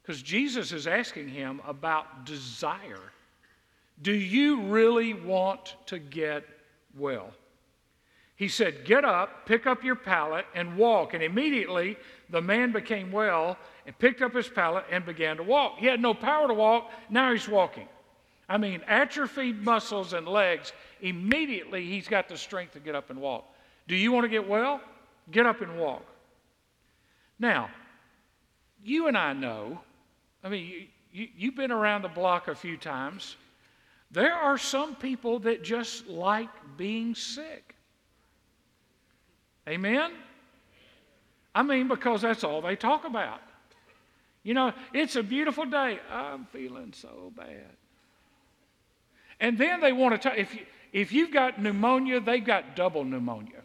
because 0.00 0.22
Jesus 0.22 0.72
is 0.72 0.86
asking 0.86 1.28
him 1.28 1.60
about 1.66 2.24
desire. 2.24 3.12
Do 4.00 4.12
you 4.14 4.62
really 4.62 5.12
want 5.12 5.76
to 5.84 5.98
get 5.98 6.44
well? 6.96 7.34
He 8.42 8.48
said, 8.48 8.84
Get 8.84 9.04
up, 9.04 9.46
pick 9.46 9.68
up 9.68 9.84
your 9.84 9.94
pallet, 9.94 10.46
and 10.52 10.76
walk. 10.76 11.14
And 11.14 11.22
immediately 11.22 11.96
the 12.28 12.42
man 12.42 12.72
became 12.72 13.12
well 13.12 13.56
and 13.86 13.96
picked 13.96 14.20
up 14.20 14.34
his 14.34 14.48
pallet 14.48 14.84
and 14.90 15.06
began 15.06 15.36
to 15.36 15.44
walk. 15.44 15.78
He 15.78 15.86
had 15.86 16.00
no 16.00 16.12
power 16.12 16.48
to 16.48 16.54
walk, 16.54 16.90
now 17.08 17.30
he's 17.30 17.46
walking. 17.46 17.86
I 18.48 18.58
mean, 18.58 18.80
atrophied 18.88 19.62
muscles 19.62 20.12
and 20.12 20.26
legs, 20.26 20.72
immediately 21.02 21.86
he's 21.86 22.08
got 22.08 22.28
the 22.28 22.36
strength 22.36 22.72
to 22.72 22.80
get 22.80 22.96
up 22.96 23.10
and 23.10 23.20
walk. 23.20 23.44
Do 23.86 23.94
you 23.94 24.10
want 24.10 24.24
to 24.24 24.28
get 24.28 24.48
well? 24.48 24.80
Get 25.30 25.46
up 25.46 25.60
and 25.60 25.78
walk. 25.78 26.04
Now, 27.38 27.70
you 28.82 29.06
and 29.06 29.16
I 29.16 29.34
know, 29.34 29.80
I 30.42 30.48
mean, 30.48 30.66
you, 30.66 30.86
you, 31.12 31.28
you've 31.36 31.54
been 31.54 31.70
around 31.70 32.02
the 32.02 32.08
block 32.08 32.48
a 32.48 32.56
few 32.56 32.76
times. 32.76 33.36
There 34.10 34.34
are 34.34 34.58
some 34.58 34.96
people 34.96 35.38
that 35.38 35.62
just 35.62 36.08
like 36.08 36.50
being 36.76 37.14
sick. 37.14 37.76
Amen? 39.68 40.12
I 41.54 41.62
mean, 41.62 41.88
because 41.88 42.22
that's 42.22 42.44
all 42.44 42.60
they 42.60 42.76
talk 42.76 43.04
about. 43.04 43.40
You 44.42 44.54
know, 44.54 44.72
it's 44.92 45.16
a 45.16 45.22
beautiful 45.22 45.66
day. 45.66 46.00
I'm 46.10 46.46
feeling 46.46 46.92
so 46.92 47.32
bad. 47.36 47.76
And 49.38 49.56
then 49.56 49.80
they 49.80 49.92
want 49.92 50.20
to 50.20 50.28
talk. 50.28 50.38
If, 50.38 50.54
you, 50.54 50.60
if 50.92 51.12
you've 51.12 51.32
got 51.32 51.60
pneumonia, 51.60 52.20
they've 52.20 52.44
got 52.44 52.74
double 52.74 53.04
pneumonia. 53.04 53.62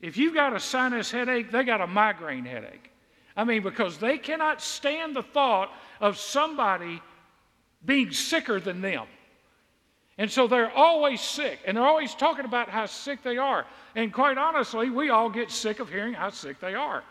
If 0.00 0.18
you've 0.18 0.34
got 0.34 0.54
a 0.54 0.60
sinus 0.60 1.10
headache, 1.10 1.50
they 1.50 1.64
got 1.64 1.80
a 1.80 1.86
migraine 1.86 2.44
headache. 2.44 2.90
I 3.36 3.44
mean, 3.44 3.62
because 3.62 3.96
they 3.98 4.18
cannot 4.18 4.60
stand 4.60 5.16
the 5.16 5.22
thought 5.22 5.72
of 6.00 6.18
somebody 6.18 7.00
being 7.84 8.12
sicker 8.12 8.60
than 8.60 8.80
them. 8.80 9.06
And 10.16 10.30
so 10.30 10.46
they're 10.46 10.70
always 10.70 11.20
sick, 11.20 11.58
and 11.66 11.76
they're 11.76 11.84
always 11.84 12.14
talking 12.14 12.44
about 12.44 12.68
how 12.68 12.86
sick 12.86 13.22
they 13.22 13.36
are. 13.36 13.66
And 13.96 14.12
quite 14.12 14.38
honestly, 14.38 14.90
we 14.90 15.10
all 15.10 15.28
get 15.28 15.50
sick 15.50 15.80
of 15.80 15.88
hearing 15.88 16.14
how 16.14 16.30
sick 16.30 16.60
they 16.60 16.74
are. 16.74 17.02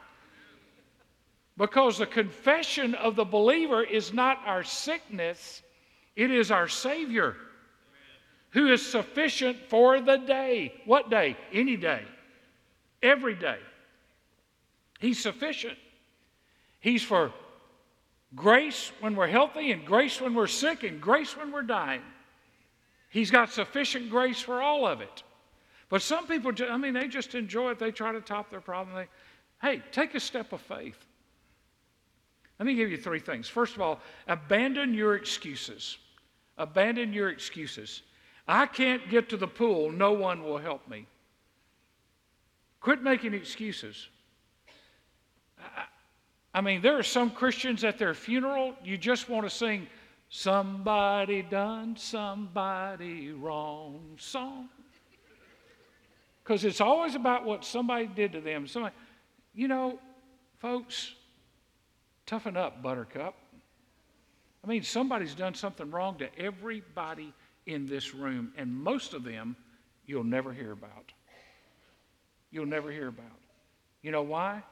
Because 1.57 1.97
the 1.97 2.05
confession 2.05 2.95
of 2.95 3.15
the 3.15 3.25
believer 3.25 3.83
is 3.83 4.13
not 4.13 4.39
our 4.45 4.63
sickness, 4.63 5.61
it 6.15 6.31
is 6.31 6.49
our 6.49 6.67
Savior 6.67 7.35
who 8.53 8.71
is 8.71 8.85
sufficient 8.85 9.57
for 9.67 9.99
the 9.99 10.17
day. 10.17 10.73
What 10.85 11.09
day? 11.09 11.35
Any 11.51 11.75
day. 11.75 12.03
Every 13.01 13.35
day. 13.35 13.57
He's 14.99 15.19
sufficient. 15.19 15.77
He's 16.79 17.01
for 17.01 17.33
grace 18.35 18.91
when 18.99 19.15
we're 19.15 19.27
healthy, 19.27 19.71
and 19.71 19.85
grace 19.85 20.21
when 20.21 20.35
we're 20.35 20.47
sick, 20.47 20.83
and 20.83 21.01
grace 21.01 21.35
when 21.35 21.51
we're 21.51 21.63
dying. 21.63 22.01
He's 23.13 23.29
got 23.29 23.51
sufficient 23.51 24.09
grace 24.09 24.39
for 24.39 24.59
all 24.59 24.87
of 24.87 24.99
it. 24.99 25.21
But 25.87 26.01
some 26.01 26.25
people, 26.25 26.51
I 26.67 26.77
mean, 26.77 26.95
they 26.95 27.07
just 27.07 27.35
enjoy 27.35 27.69
it. 27.69 27.77
They 27.77 27.91
try 27.91 28.11
to 28.11 28.21
top 28.21 28.49
their 28.49 28.59
problem. 28.59 28.95
They, 28.95 29.07
hey, 29.61 29.83
take 29.91 30.15
a 30.15 30.19
step 30.19 30.51
of 30.51 30.61
faith. 30.61 30.97
Let 32.57 32.65
me 32.65 32.73
give 32.73 32.89
you 32.89 32.97
three 32.97 33.19
things. 33.19 33.47
First 33.47 33.75
of 33.75 33.81
all, 33.81 33.99
abandon 34.27 34.95
your 34.95 35.13
excuses. 35.13 35.99
Abandon 36.57 37.13
your 37.13 37.29
excuses. 37.29 38.01
I 38.47 38.65
can't 38.65 39.07
get 39.11 39.29
to 39.29 39.37
the 39.37 39.47
pool, 39.47 39.91
no 39.91 40.13
one 40.13 40.43
will 40.43 40.57
help 40.57 40.87
me. 40.89 41.05
Quit 42.81 43.03
making 43.03 43.35
excuses. 43.35 44.07
I, 45.59 45.83
I 46.55 46.61
mean, 46.61 46.81
there 46.81 46.97
are 46.97 47.03
some 47.03 47.29
Christians 47.29 47.83
at 47.83 47.99
their 47.99 48.15
funeral, 48.15 48.73
you 48.83 48.97
just 48.97 49.29
want 49.29 49.45
to 49.45 49.51
sing, 49.51 49.87
Somebody 50.35 51.43
done 51.43 51.95
somebody 51.95 53.31
wrong 53.33 54.15
song. 54.17 54.67
Because 56.43 56.65
it's 56.65 56.81
always 56.81 57.13
about 57.13 57.45
what 57.45 57.63
somebody 57.63 58.07
did 58.07 58.31
to 58.31 58.41
them. 58.41 58.65
Somebody, 58.65 58.95
you 59.53 59.67
know, 59.67 59.99
folks, 60.57 61.13
toughen 62.25 62.57
up, 62.57 62.81
Buttercup. 62.81 63.35
I 64.63 64.67
mean, 64.67 64.81
somebody's 64.81 65.35
done 65.35 65.53
something 65.53 65.91
wrong 65.91 66.17
to 66.17 66.35
everybody 66.35 67.31
in 67.67 67.85
this 67.85 68.15
room, 68.15 68.53
and 68.57 68.73
most 68.73 69.13
of 69.13 69.23
them 69.23 69.55
you'll 70.07 70.23
never 70.23 70.51
hear 70.51 70.71
about. 70.71 71.13
You'll 72.49 72.65
never 72.65 72.91
hear 72.91 73.09
about. 73.09 73.39
You 74.01 74.09
know 74.09 74.23
why? 74.23 74.63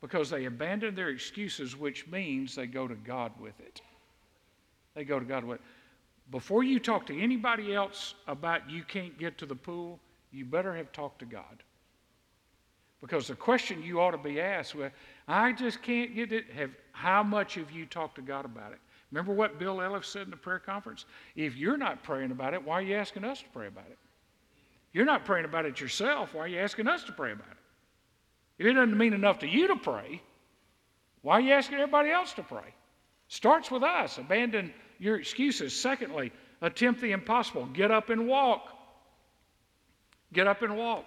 Because 0.00 0.30
they 0.30 0.46
abandon 0.46 0.96
their 0.96 1.10
excuses, 1.10 1.76
which 1.76 2.08
means 2.08 2.56
they 2.56 2.66
go 2.66 2.88
to 2.88 2.96
God 2.96 3.30
with 3.38 3.60
it. 3.60 3.80
They 4.96 5.04
go 5.04 5.20
to 5.20 5.24
God 5.24 5.44
with. 5.44 5.60
Before 6.32 6.64
you 6.64 6.80
talk 6.80 7.06
to 7.06 7.22
anybody 7.22 7.72
else 7.72 8.14
about 8.26 8.68
you 8.68 8.82
can't 8.82 9.16
get 9.16 9.38
to 9.38 9.46
the 9.46 9.54
pool, 9.54 10.00
you 10.32 10.44
better 10.44 10.74
have 10.74 10.90
talked 10.90 11.20
to 11.20 11.24
God. 11.24 11.62
Because 13.00 13.28
the 13.28 13.36
question 13.36 13.82
you 13.82 14.00
ought 14.00 14.12
to 14.12 14.18
be 14.18 14.40
asked, 14.40 14.74
well, 14.74 14.90
I 15.28 15.52
just 15.52 15.82
can't 15.82 16.14
get 16.16 16.32
it. 16.32 16.50
Have, 16.50 16.70
how 16.92 17.22
much 17.22 17.54
have 17.54 17.70
you 17.70 17.86
talked 17.86 18.16
to 18.16 18.22
God 18.22 18.44
about 18.44 18.72
it? 18.72 18.78
Remember 19.12 19.32
what 19.32 19.58
Bill 19.58 19.80
Ellis 19.80 20.08
said 20.08 20.22
in 20.22 20.30
the 20.30 20.36
prayer 20.36 20.58
conference? 20.58 21.04
If 21.36 21.54
you're 21.56 21.76
not 21.76 22.02
praying 22.02 22.32
about 22.32 22.54
it, 22.54 22.64
why 22.64 22.74
are 22.74 22.82
you 22.82 22.96
asking 22.96 23.24
us 23.24 23.40
to 23.40 23.48
pray 23.52 23.68
about 23.68 23.86
it? 23.90 23.98
You're 24.92 25.04
not 25.04 25.26
praying 25.26 25.44
about 25.44 25.66
it 25.66 25.78
yourself. 25.78 26.34
Why 26.34 26.40
are 26.40 26.48
you 26.48 26.58
asking 26.58 26.88
us 26.88 27.04
to 27.04 27.12
pray 27.12 27.32
about 27.32 27.50
it? 27.50 27.56
If 28.58 28.66
it 28.66 28.72
doesn't 28.72 28.96
mean 28.96 29.12
enough 29.12 29.38
to 29.40 29.46
you 29.46 29.68
to 29.68 29.76
pray, 29.76 30.22
why 31.20 31.34
are 31.34 31.40
you 31.40 31.52
asking 31.52 31.78
everybody 31.78 32.10
else 32.10 32.32
to 32.32 32.42
pray? 32.42 32.74
Starts 33.28 33.70
with 33.70 33.82
us. 33.82 34.18
Abandon 34.18 34.72
your 34.98 35.16
excuses. 35.16 35.78
Secondly, 35.78 36.32
attempt 36.62 37.00
the 37.00 37.12
impossible. 37.12 37.66
Get 37.66 37.90
up 37.90 38.10
and 38.10 38.26
walk. 38.26 38.68
Get 40.32 40.46
up 40.46 40.62
and 40.62 40.76
walk. 40.76 41.04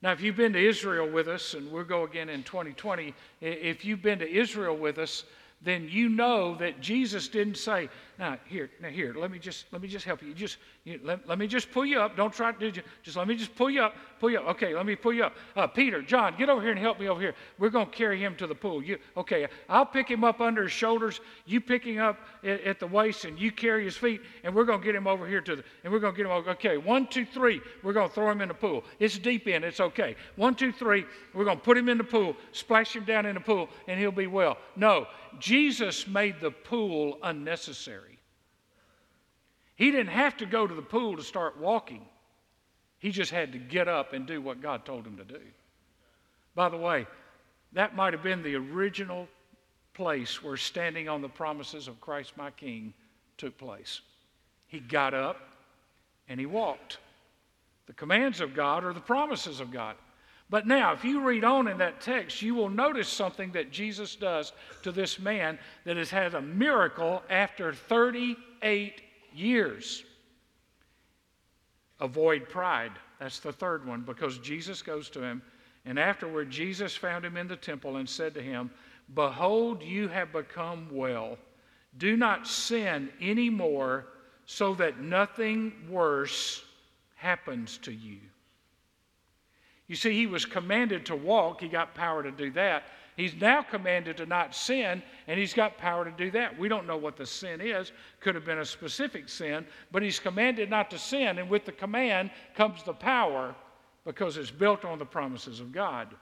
Now, 0.00 0.12
if 0.12 0.20
you've 0.20 0.36
been 0.36 0.52
to 0.52 0.64
Israel 0.64 1.10
with 1.10 1.26
us, 1.26 1.54
and 1.54 1.72
we'll 1.72 1.84
go 1.84 2.04
again 2.04 2.28
in 2.28 2.44
2020, 2.44 3.14
if 3.40 3.84
you've 3.84 4.02
been 4.02 4.20
to 4.20 4.30
Israel 4.30 4.76
with 4.76 4.98
us, 4.98 5.24
then 5.60 5.88
you 5.90 6.08
know 6.08 6.54
that 6.56 6.80
Jesus 6.80 7.26
didn't 7.26 7.56
say, 7.56 7.88
now 8.18 8.36
here, 8.46 8.68
now 8.80 8.88
here, 8.88 9.14
let 9.16 9.30
me 9.30 9.38
just 9.38 9.66
let 9.70 9.80
me 9.80 9.86
just 9.86 10.04
help 10.04 10.22
you. 10.22 10.34
Just 10.34 10.58
you, 10.84 10.98
let, 11.04 11.26
let 11.28 11.38
me 11.38 11.46
just 11.46 11.70
pull 11.70 11.86
you 11.86 12.00
up. 12.00 12.16
Don't 12.16 12.32
try 12.32 12.50
to 12.50 12.70
do 12.70 12.82
just 13.02 13.16
let 13.16 13.28
me 13.28 13.36
just 13.36 13.54
pull 13.54 13.70
you 13.70 13.82
up, 13.82 13.94
pull 14.18 14.30
you 14.30 14.38
up. 14.38 14.46
Okay, 14.48 14.74
let 14.74 14.86
me 14.86 14.96
pull 14.96 15.12
you 15.12 15.24
up. 15.24 15.36
Uh, 15.54 15.66
Peter, 15.68 16.02
John, 16.02 16.34
get 16.36 16.48
over 16.48 16.60
here 16.60 16.72
and 16.72 16.80
help 16.80 16.98
me 16.98 17.08
over 17.08 17.20
here. 17.20 17.34
We're 17.58 17.70
going 17.70 17.86
to 17.86 17.92
carry 17.92 18.22
him 18.22 18.34
to 18.36 18.46
the 18.46 18.54
pool. 18.54 18.82
You 18.82 18.98
okay? 19.16 19.46
I'll 19.68 19.86
pick 19.86 20.10
him 20.10 20.24
up 20.24 20.40
under 20.40 20.64
his 20.64 20.72
shoulders. 20.72 21.20
You 21.46 21.60
pick 21.60 21.84
him 21.84 22.00
up 22.00 22.18
at, 22.42 22.60
at 22.62 22.80
the 22.80 22.88
waist, 22.88 23.24
and 23.24 23.38
you 23.38 23.52
carry 23.52 23.84
his 23.84 23.96
feet, 23.96 24.20
and 24.42 24.52
we're 24.52 24.64
going 24.64 24.80
to 24.80 24.84
get 24.84 24.96
him 24.96 25.06
over 25.06 25.26
here 25.26 25.40
to 25.40 25.56
the. 25.56 25.64
And 25.84 25.92
we're 25.92 26.00
to 26.00 26.12
get 26.12 26.26
him 26.26 26.32
over. 26.32 26.50
Okay, 26.50 26.76
one, 26.76 27.06
two, 27.06 27.24
three. 27.24 27.60
We're 27.84 27.92
going 27.92 28.08
to 28.08 28.14
throw 28.14 28.30
him 28.30 28.40
in 28.40 28.48
the 28.48 28.54
pool. 28.54 28.84
It's 28.98 29.16
deep 29.18 29.46
in. 29.46 29.62
It's 29.62 29.80
okay. 29.80 30.16
One, 30.34 30.56
two, 30.56 30.72
three. 30.72 31.04
We're 31.34 31.44
going 31.44 31.58
to 31.58 31.62
put 31.62 31.78
him 31.78 31.88
in 31.88 31.98
the 31.98 32.04
pool, 32.04 32.36
splash 32.50 32.96
him 32.96 33.04
down 33.04 33.26
in 33.26 33.34
the 33.34 33.40
pool, 33.40 33.68
and 33.86 33.98
he'll 34.00 34.10
be 34.10 34.26
well. 34.26 34.58
No, 34.74 35.06
Jesus 35.38 36.08
made 36.08 36.40
the 36.40 36.50
pool 36.50 37.18
unnecessary. 37.22 38.07
He 39.78 39.92
didn't 39.92 40.08
have 40.08 40.36
to 40.38 40.46
go 40.46 40.66
to 40.66 40.74
the 40.74 40.82
pool 40.82 41.16
to 41.16 41.22
start 41.22 41.56
walking, 41.56 42.04
he 42.98 43.12
just 43.12 43.30
had 43.30 43.52
to 43.52 43.58
get 43.58 43.86
up 43.86 44.12
and 44.12 44.26
do 44.26 44.42
what 44.42 44.60
God 44.60 44.84
told 44.84 45.06
him 45.06 45.16
to 45.16 45.24
do. 45.24 45.40
By 46.56 46.68
the 46.68 46.76
way, 46.76 47.06
that 47.74 47.94
might 47.94 48.12
have 48.12 48.24
been 48.24 48.42
the 48.42 48.56
original 48.56 49.28
place 49.94 50.42
where 50.42 50.56
standing 50.56 51.08
on 51.08 51.22
the 51.22 51.28
promises 51.28 51.86
of 51.86 52.00
Christ 52.00 52.36
my 52.36 52.50
King 52.50 52.92
took 53.36 53.56
place. 53.56 54.00
He 54.66 54.80
got 54.80 55.14
up 55.14 55.36
and 56.28 56.40
he 56.40 56.46
walked. 56.46 56.98
The 57.86 57.92
commands 57.92 58.40
of 58.40 58.54
God 58.54 58.84
are 58.84 58.92
the 58.92 58.98
promises 58.98 59.60
of 59.60 59.70
God. 59.70 59.94
But 60.50 60.66
now, 60.66 60.92
if 60.92 61.04
you 61.04 61.20
read 61.20 61.44
on 61.44 61.68
in 61.68 61.78
that 61.78 62.00
text, 62.00 62.42
you 62.42 62.56
will 62.56 62.70
notice 62.70 63.08
something 63.08 63.52
that 63.52 63.70
Jesus 63.70 64.16
does 64.16 64.52
to 64.82 64.90
this 64.90 65.20
man 65.20 65.56
that 65.84 65.96
has 65.96 66.10
had 66.10 66.34
a 66.34 66.42
miracle 66.42 67.22
after 67.30 67.72
38 67.72 69.02
years. 69.34 70.04
Avoid 72.00 72.48
pride. 72.48 72.92
That's 73.18 73.40
the 73.40 73.52
third 73.52 73.86
one 73.86 74.02
because 74.02 74.38
Jesus 74.38 74.82
goes 74.82 75.10
to 75.10 75.22
him. 75.22 75.42
And 75.84 75.98
afterward, 75.98 76.50
Jesus 76.50 76.94
found 76.94 77.24
him 77.24 77.36
in 77.36 77.48
the 77.48 77.56
temple 77.56 77.96
and 77.96 78.08
said 78.08 78.34
to 78.34 78.42
him, 78.42 78.70
Behold, 79.14 79.82
you 79.82 80.08
have 80.08 80.32
become 80.32 80.88
well. 80.92 81.38
Do 81.96 82.16
not 82.16 82.46
sin 82.46 83.10
any 83.20 83.48
more 83.48 84.06
so 84.44 84.74
that 84.74 85.00
nothing 85.00 85.72
worse 85.88 86.64
happens 87.16 87.78
to 87.78 87.92
you. 87.92 88.18
You 89.88 89.96
see, 89.96 90.12
he 90.12 90.26
was 90.26 90.44
commanded 90.44 91.06
to 91.06 91.16
walk, 91.16 91.62
he 91.62 91.68
got 91.68 91.94
power 91.94 92.22
to 92.22 92.30
do 92.30 92.50
that. 92.52 92.84
He's 93.18 93.34
now 93.34 93.62
commanded 93.62 94.16
to 94.18 94.26
not 94.26 94.54
sin, 94.54 95.02
and 95.26 95.40
he's 95.40 95.52
got 95.52 95.76
power 95.76 96.04
to 96.04 96.10
do 96.12 96.30
that. 96.30 96.56
We 96.56 96.68
don't 96.68 96.86
know 96.86 96.96
what 96.96 97.16
the 97.16 97.26
sin 97.26 97.60
is. 97.60 97.90
Could 98.20 98.36
have 98.36 98.44
been 98.44 98.60
a 98.60 98.64
specific 98.64 99.28
sin, 99.28 99.66
but 99.90 100.04
he's 100.04 100.20
commanded 100.20 100.70
not 100.70 100.88
to 100.92 100.98
sin, 101.00 101.38
and 101.38 101.50
with 101.50 101.64
the 101.64 101.72
command 101.72 102.30
comes 102.54 102.84
the 102.84 102.92
power 102.92 103.56
because 104.04 104.36
it's 104.36 104.52
built 104.52 104.84
on 104.84 105.00
the 105.00 105.04
promises 105.04 105.58
of 105.58 105.72
God. 105.72 106.14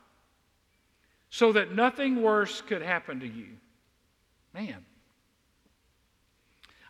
So 1.28 1.52
that 1.52 1.74
nothing 1.74 2.22
worse 2.22 2.62
could 2.62 2.80
happen 2.80 3.20
to 3.20 3.28
you. 3.28 3.58
Man. 4.54 4.82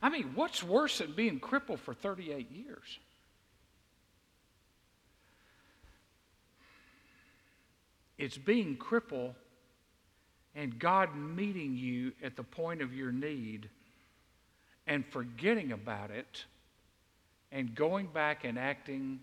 I 0.00 0.08
mean, 0.08 0.30
what's 0.36 0.62
worse 0.62 0.98
than 0.98 1.14
being 1.14 1.40
crippled 1.40 1.80
for 1.80 1.94
38 1.94 2.48
years? 2.52 3.00
It's 8.18 8.38
being 8.38 8.76
crippled 8.76 9.34
and 10.56 10.78
God 10.78 11.14
meeting 11.14 11.76
you 11.76 12.12
at 12.24 12.34
the 12.34 12.42
point 12.42 12.80
of 12.80 12.94
your 12.94 13.12
need 13.12 13.68
and 14.86 15.04
forgetting 15.04 15.72
about 15.72 16.10
it 16.10 16.46
and 17.52 17.74
going 17.74 18.06
back 18.06 18.44
and 18.44 18.58
acting 18.58 19.20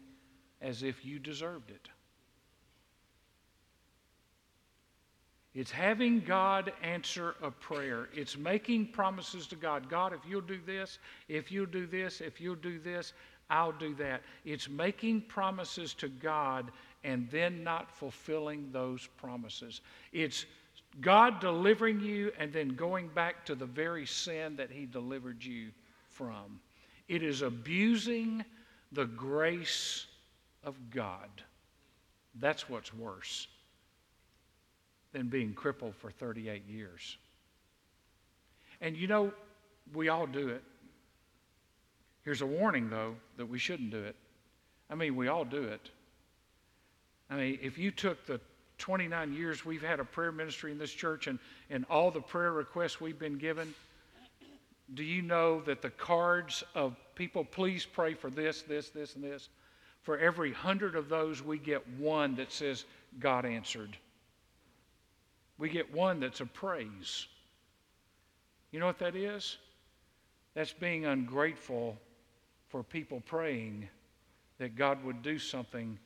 as 0.61 0.83
if 0.83 1.03
you 1.03 1.19
deserved 1.19 1.71
it. 1.71 1.89
It's 5.55 5.71
having 5.71 6.21
God 6.21 6.71
answer 6.81 7.35
a 7.41 7.51
prayer. 7.51 8.09
It's 8.13 8.37
making 8.37 8.87
promises 8.87 9.45
to 9.47 9.55
God. 9.55 9.89
God, 9.89 10.13
if 10.13 10.19
you'll 10.27 10.41
do 10.41 10.59
this, 10.65 10.99
if 11.27 11.51
you'll 11.51 11.65
do 11.65 11.85
this, 11.85 12.21
if 12.21 12.39
you'll 12.39 12.55
do 12.55 12.79
this, 12.79 13.13
I'll 13.49 13.71
do 13.71 13.93
that. 13.95 14.21
It's 14.45 14.69
making 14.69 15.21
promises 15.21 15.93
to 15.95 16.09
God 16.09 16.71
and 17.03 17.27
then 17.29 17.63
not 17.63 17.91
fulfilling 17.91 18.69
those 18.71 19.07
promises. 19.17 19.81
It's 20.11 20.45
God 21.01 21.39
delivering 21.39 21.99
you 21.99 22.31
and 22.37 22.53
then 22.53 22.69
going 22.69 23.07
back 23.09 23.45
to 23.45 23.55
the 23.55 23.65
very 23.65 24.05
sin 24.05 24.55
that 24.57 24.71
He 24.71 24.85
delivered 24.85 25.43
you 25.43 25.69
from. 26.09 26.59
It 27.07 27.23
is 27.23 27.41
abusing 27.41 28.43
the 28.91 29.05
grace 29.05 30.05
of 30.63 30.75
God. 30.91 31.29
That's 32.39 32.69
what's 32.69 32.93
worse 32.93 33.47
than 35.11 35.27
being 35.27 35.53
crippled 35.53 35.95
for 35.95 36.11
38 36.11 36.67
years. 36.67 37.17
And 38.81 38.95
you 38.95 39.07
know, 39.07 39.31
we 39.93 40.09
all 40.09 40.27
do 40.27 40.49
it. 40.49 40.63
Here's 42.23 42.41
a 42.41 42.45
warning, 42.45 42.89
though, 42.89 43.15
that 43.37 43.45
we 43.45 43.59
shouldn't 43.59 43.91
do 43.91 44.01
it. 44.03 44.15
I 44.89 44.95
mean, 44.95 45.15
we 45.15 45.27
all 45.27 45.45
do 45.45 45.63
it. 45.63 45.89
I 47.29 47.35
mean, 47.35 47.59
if 47.61 47.77
you 47.77 47.91
took 47.91 48.25
the 48.25 48.39
29 48.83 49.31
years 49.31 49.63
we've 49.63 49.81
had 49.81 50.01
a 50.01 50.03
prayer 50.03 50.33
ministry 50.33 50.69
in 50.69 50.77
this 50.77 50.91
church 50.91 51.27
and, 51.27 51.39
and 51.69 51.85
all 51.89 52.11
the 52.11 52.19
prayer 52.19 52.51
requests 52.51 52.99
we've 52.99 53.17
been 53.17 53.37
given, 53.37 53.73
do 54.93 55.05
you 55.05 55.21
know 55.21 55.61
that 55.61 55.81
the 55.81 55.89
cards 55.89 56.65
of 56.75 56.97
people, 57.15 57.45
please 57.45 57.85
pray 57.85 58.13
for 58.13 58.29
this, 58.29 58.61
this, 58.63 58.89
this, 58.89 59.15
and 59.15 59.23
this? 59.23 59.47
For 60.01 60.17
every 60.17 60.51
hundred 60.51 60.97
of 60.97 61.07
those, 61.07 61.41
we 61.41 61.59
get 61.59 61.87
one 61.97 62.35
that 62.35 62.51
says, 62.51 62.83
God 63.21 63.45
answered. 63.45 63.95
We 65.57 65.69
get 65.69 65.93
one 65.93 66.19
that's 66.19 66.41
a 66.41 66.45
praise. 66.45 67.25
You 68.73 68.81
know 68.81 68.85
what 68.85 68.99
that 68.99 69.15
is? 69.15 69.59
That's 70.55 70.73
being 70.73 71.05
ungrateful 71.05 71.97
for 72.67 72.83
people 72.83 73.21
praying 73.25 73.87
that 74.57 74.75
God 74.75 75.05
would 75.05 75.21
do 75.21 75.39
something 75.39 75.97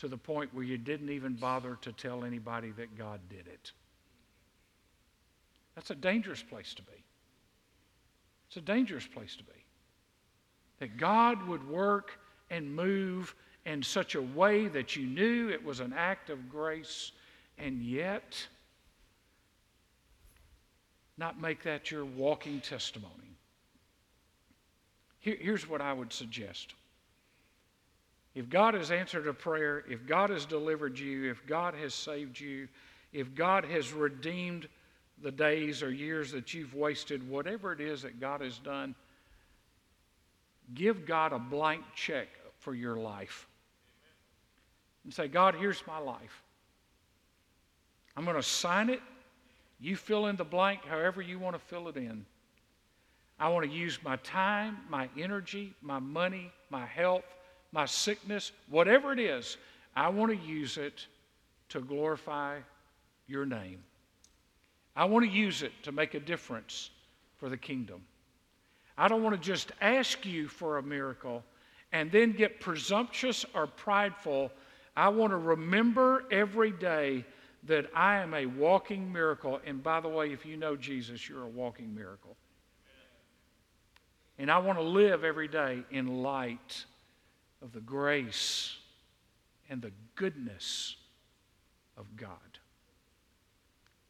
to 0.00 0.08
the 0.08 0.16
point 0.16 0.52
where 0.54 0.64
you 0.64 0.78
didn't 0.78 1.10
even 1.10 1.34
bother 1.34 1.76
to 1.82 1.92
tell 1.92 2.24
anybody 2.24 2.70
that 2.72 2.96
God 2.96 3.20
did 3.28 3.46
it. 3.46 3.72
That's 5.74 5.90
a 5.90 5.94
dangerous 5.94 6.42
place 6.42 6.72
to 6.74 6.82
be. 6.82 7.04
It's 8.48 8.56
a 8.56 8.62
dangerous 8.62 9.06
place 9.06 9.36
to 9.36 9.44
be. 9.44 9.52
That 10.78 10.96
God 10.96 11.46
would 11.46 11.68
work 11.68 12.18
and 12.48 12.74
move 12.74 13.34
in 13.66 13.82
such 13.82 14.14
a 14.14 14.22
way 14.22 14.68
that 14.68 14.96
you 14.96 15.06
knew 15.06 15.50
it 15.50 15.62
was 15.62 15.80
an 15.80 15.92
act 15.94 16.30
of 16.30 16.48
grace, 16.48 17.12
and 17.58 17.82
yet 17.82 18.46
not 21.18 21.38
make 21.38 21.62
that 21.64 21.90
your 21.90 22.06
walking 22.06 22.62
testimony. 22.62 23.36
Here, 25.18 25.36
here's 25.38 25.68
what 25.68 25.82
I 25.82 25.92
would 25.92 26.10
suggest. 26.10 26.72
If 28.34 28.48
God 28.48 28.74
has 28.74 28.90
answered 28.90 29.26
a 29.26 29.34
prayer, 29.34 29.84
if 29.88 30.06
God 30.06 30.30
has 30.30 30.46
delivered 30.46 30.98
you, 30.98 31.30
if 31.30 31.44
God 31.46 31.74
has 31.74 31.94
saved 31.94 32.38
you, 32.38 32.68
if 33.12 33.34
God 33.34 33.64
has 33.64 33.92
redeemed 33.92 34.68
the 35.22 35.32
days 35.32 35.82
or 35.82 35.90
years 35.90 36.30
that 36.32 36.54
you've 36.54 36.74
wasted, 36.74 37.28
whatever 37.28 37.72
it 37.72 37.80
is 37.80 38.02
that 38.02 38.20
God 38.20 38.40
has 38.40 38.58
done, 38.58 38.94
give 40.74 41.04
God 41.04 41.32
a 41.32 41.38
blank 41.38 41.82
check 41.94 42.28
for 42.58 42.74
your 42.74 42.96
life. 42.96 43.46
And 45.04 45.12
say, 45.12 45.28
God, 45.28 45.54
here's 45.54 45.82
my 45.86 45.98
life. 45.98 46.42
I'm 48.16 48.24
going 48.24 48.36
to 48.36 48.42
sign 48.42 48.90
it 48.90 49.00
you 49.80 49.96
fill 49.96 50.26
in 50.26 50.36
the 50.36 50.44
blank 50.44 50.84
however 50.84 51.22
you 51.22 51.38
want 51.38 51.56
to 51.56 51.60
fill 51.60 51.88
it 51.88 51.96
in. 51.96 52.26
I 53.38 53.48
want 53.48 53.64
to 53.64 53.72
use 53.72 53.98
my 54.04 54.16
time, 54.16 54.78
my 54.90 55.08
energy, 55.18 55.72
my 55.80 55.98
money, 55.98 56.52
my 56.68 56.84
health, 56.84 57.24
my 57.72 57.86
sickness, 57.86 58.52
whatever 58.68 59.12
it 59.12 59.20
is, 59.20 59.56
I 59.94 60.08
want 60.08 60.32
to 60.32 60.46
use 60.46 60.76
it 60.76 61.06
to 61.70 61.80
glorify 61.80 62.58
your 63.26 63.46
name. 63.46 63.82
I 64.96 65.04
want 65.04 65.24
to 65.24 65.30
use 65.30 65.62
it 65.62 65.72
to 65.84 65.92
make 65.92 66.14
a 66.14 66.20
difference 66.20 66.90
for 67.36 67.48
the 67.48 67.56
kingdom. 67.56 68.02
I 68.98 69.08
don't 69.08 69.22
want 69.22 69.34
to 69.34 69.40
just 69.40 69.72
ask 69.80 70.26
you 70.26 70.48
for 70.48 70.78
a 70.78 70.82
miracle 70.82 71.42
and 71.92 72.10
then 72.10 72.32
get 72.32 72.60
presumptuous 72.60 73.44
or 73.54 73.66
prideful. 73.66 74.50
I 74.96 75.08
want 75.08 75.32
to 75.32 75.36
remember 75.36 76.24
every 76.30 76.72
day 76.72 77.24
that 77.64 77.86
I 77.94 78.16
am 78.18 78.34
a 78.34 78.46
walking 78.46 79.12
miracle. 79.12 79.60
And 79.64 79.82
by 79.82 80.00
the 80.00 80.08
way, 80.08 80.32
if 80.32 80.44
you 80.44 80.56
know 80.56 80.76
Jesus, 80.76 81.28
you're 81.28 81.44
a 81.44 81.48
walking 81.48 81.94
miracle. 81.94 82.36
And 84.38 84.50
I 84.50 84.58
want 84.58 84.78
to 84.78 84.84
live 84.84 85.24
every 85.24 85.48
day 85.48 85.82
in 85.90 86.22
light 86.22 86.84
of 87.62 87.72
the 87.72 87.80
grace 87.80 88.76
and 89.68 89.80
the 89.80 89.92
goodness 90.16 90.96
of 91.96 92.16
God. 92.16 92.36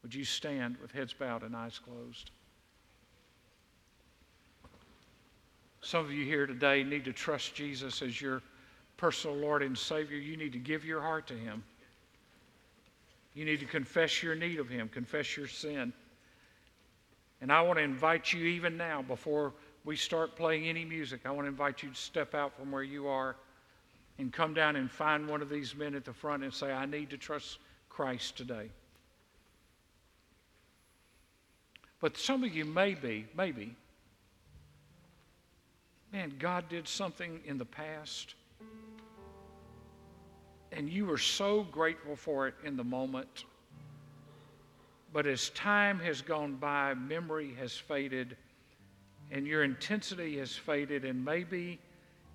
Would 0.02 0.14
you 0.14 0.24
stand 0.24 0.76
with 0.80 0.92
heads 0.92 1.12
bowed 1.12 1.42
and 1.42 1.54
eyes 1.54 1.78
closed? 1.78 2.30
Some 5.82 6.04
of 6.04 6.12
you 6.12 6.24
here 6.24 6.46
today 6.46 6.82
need 6.82 7.04
to 7.06 7.12
trust 7.12 7.54
Jesus 7.54 8.02
as 8.02 8.20
your 8.20 8.42
personal 8.96 9.36
Lord 9.36 9.62
and 9.62 9.76
Savior. 9.76 10.18
You 10.18 10.36
need 10.36 10.52
to 10.52 10.58
give 10.58 10.84
your 10.84 11.00
heart 11.00 11.26
to 11.28 11.34
Him. 11.34 11.62
You 13.34 13.44
need 13.44 13.60
to 13.60 13.66
confess 13.66 14.22
your 14.22 14.34
need 14.34 14.58
of 14.58 14.68
Him, 14.68 14.88
confess 14.88 15.36
your 15.36 15.46
sin. 15.46 15.92
And 17.40 17.50
I 17.50 17.62
want 17.62 17.78
to 17.78 17.82
invite 17.82 18.32
you, 18.32 18.44
even 18.44 18.76
now, 18.76 19.00
before 19.00 19.54
we 19.84 19.96
start 19.96 20.36
playing 20.36 20.66
any 20.66 20.84
music, 20.84 21.20
I 21.24 21.30
want 21.30 21.44
to 21.44 21.48
invite 21.48 21.82
you 21.82 21.90
to 21.90 21.94
step 21.94 22.34
out 22.34 22.56
from 22.56 22.70
where 22.70 22.82
you 22.82 23.08
are 23.08 23.36
and 24.18 24.32
come 24.32 24.52
down 24.52 24.76
and 24.76 24.90
find 24.90 25.26
one 25.26 25.40
of 25.40 25.48
these 25.48 25.74
men 25.74 25.94
at 25.94 26.04
the 26.04 26.12
front 26.12 26.42
and 26.44 26.52
say, 26.52 26.72
I 26.72 26.86
need 26.86 27.10
to 27.10 27.16
trust 27.16 27.58
Christ 27.88 28.36
today. 28.36 28.70
But 32.00 32.16
some 32.16 32.44
of 32.44 32.54
you 32.54 32.64
may 32.64 32.94
be, 32.94 33.26
maybe, 33.36 33.74
man, 36.12 36.34
God 36.38 36.68
did 36.68 36.86
something 36.88 37.40
in 37.44 37.58
the 37.58 37.64
past 37.64 38.34
and 40.72 40.88
you 40.88 41.06
were 41.06 41.18
so 41.18 41.64
grateful 41.64 42.16
for 42.16 42.46
it 42.46 42.54
in 42.64 42.76
the 42.76 42.84
moment. 42.84 43.44
But 45.12 45.26
as 45.26 45.50
time 45.50 45.98
has 46.00 46.22
gone 46.22 46.54
by, 46.54 46.94
memory 46.94 47.54
has 47.58 47.76
faded, 47.76 48.36
and 49.30 49.46
your 49.46 49.62
intensity 49.62 50.38
has 50.38 50.54
faded, 50.54 51.04
and 51.04 51.24
maybe 51.24 51.78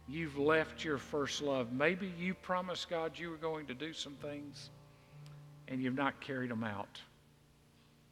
you've 0.08 0.38
left 0.38 0.84
your 0.84 0.97
first 0.97 1.41
love. 1.41 1.71
Maybe 1.73 2.12
you 2.17 2.34
promised 2.34 2.89
God 2.89 3.17
you 3.17 3.29
were 3.29 3.38
going 3.38 3.65
to 3.67 3.73
do 3.73 3.91
some 3.91 4.13
things, 4.15 4.69
and 5.67 5.81
you've 5.81 5.95
not 5.95 6.19
carried 6.21 6.51
them 6.51 6.63
out. 6.63 7.01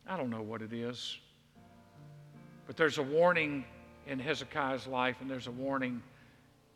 I 0.07 0.17
don't 0.17 0.29
know 0.29 0.41
what 0.41 0.61
it 0.61 0.73
is. 0.73 1.17
But 2.67 2.75
there's 2.77 2.97
a 2.97 3.03
warning 3.03 3.63
in 4.05 4.19
Hezekiah's 4.19 4.87
life, 4.87 5.17
and 5.21 5.29
there's 5.29 5.47
a 5.47 5.51
warning 5.51 6.01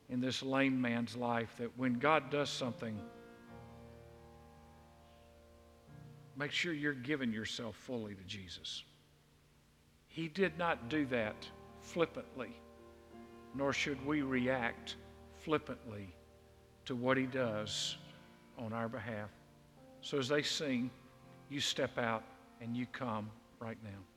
in 0.09 0.21
this 0.21 0.41
lame 0.41 0.79
man's 0.79 1.15
life 1.15 1.53
that 1.57 1.77
when 1.77 1.99
God 1.99 2.29
does 2.29 2.49
something, 2.49 2.97
make 6.37 6.51
sure 6.51 6.71
you're 6.71 6.93
giving 6.93 7.33
yourself 7.33 7.75
fully 7.75 8.15
to 8.15 8.23
Jesus. 8.23 8.83
He 10.07 10.29
did 10.29 10.57
not 10.57 10.87
do 10.87 11.05
that 11.07 11.35
flippantly, 11.87 12.51
nor 13.55 13.71
should 13.71 14.05
we 14.05 14.21
react 14.21 14.97
flippantly 15.37 16.13
to 16.85 16.95
what 16.95 17.15
he 17.15 17.25
does 17.25 17.97
on 18.57 18.73
our 18.73 18.89
behalf. 18.89 19.29
So 20.01 20.17
as 20.17 20.27
they 20.27 20.41
sing, 20.41 20.91
you 21.49 21.61
step 21.61 21.97
out 21.97 22.23
and 22.61 22.75
you 22.75 22.85
come 22.87 23.29
right 23.59 23.77
now. 23.83 24.16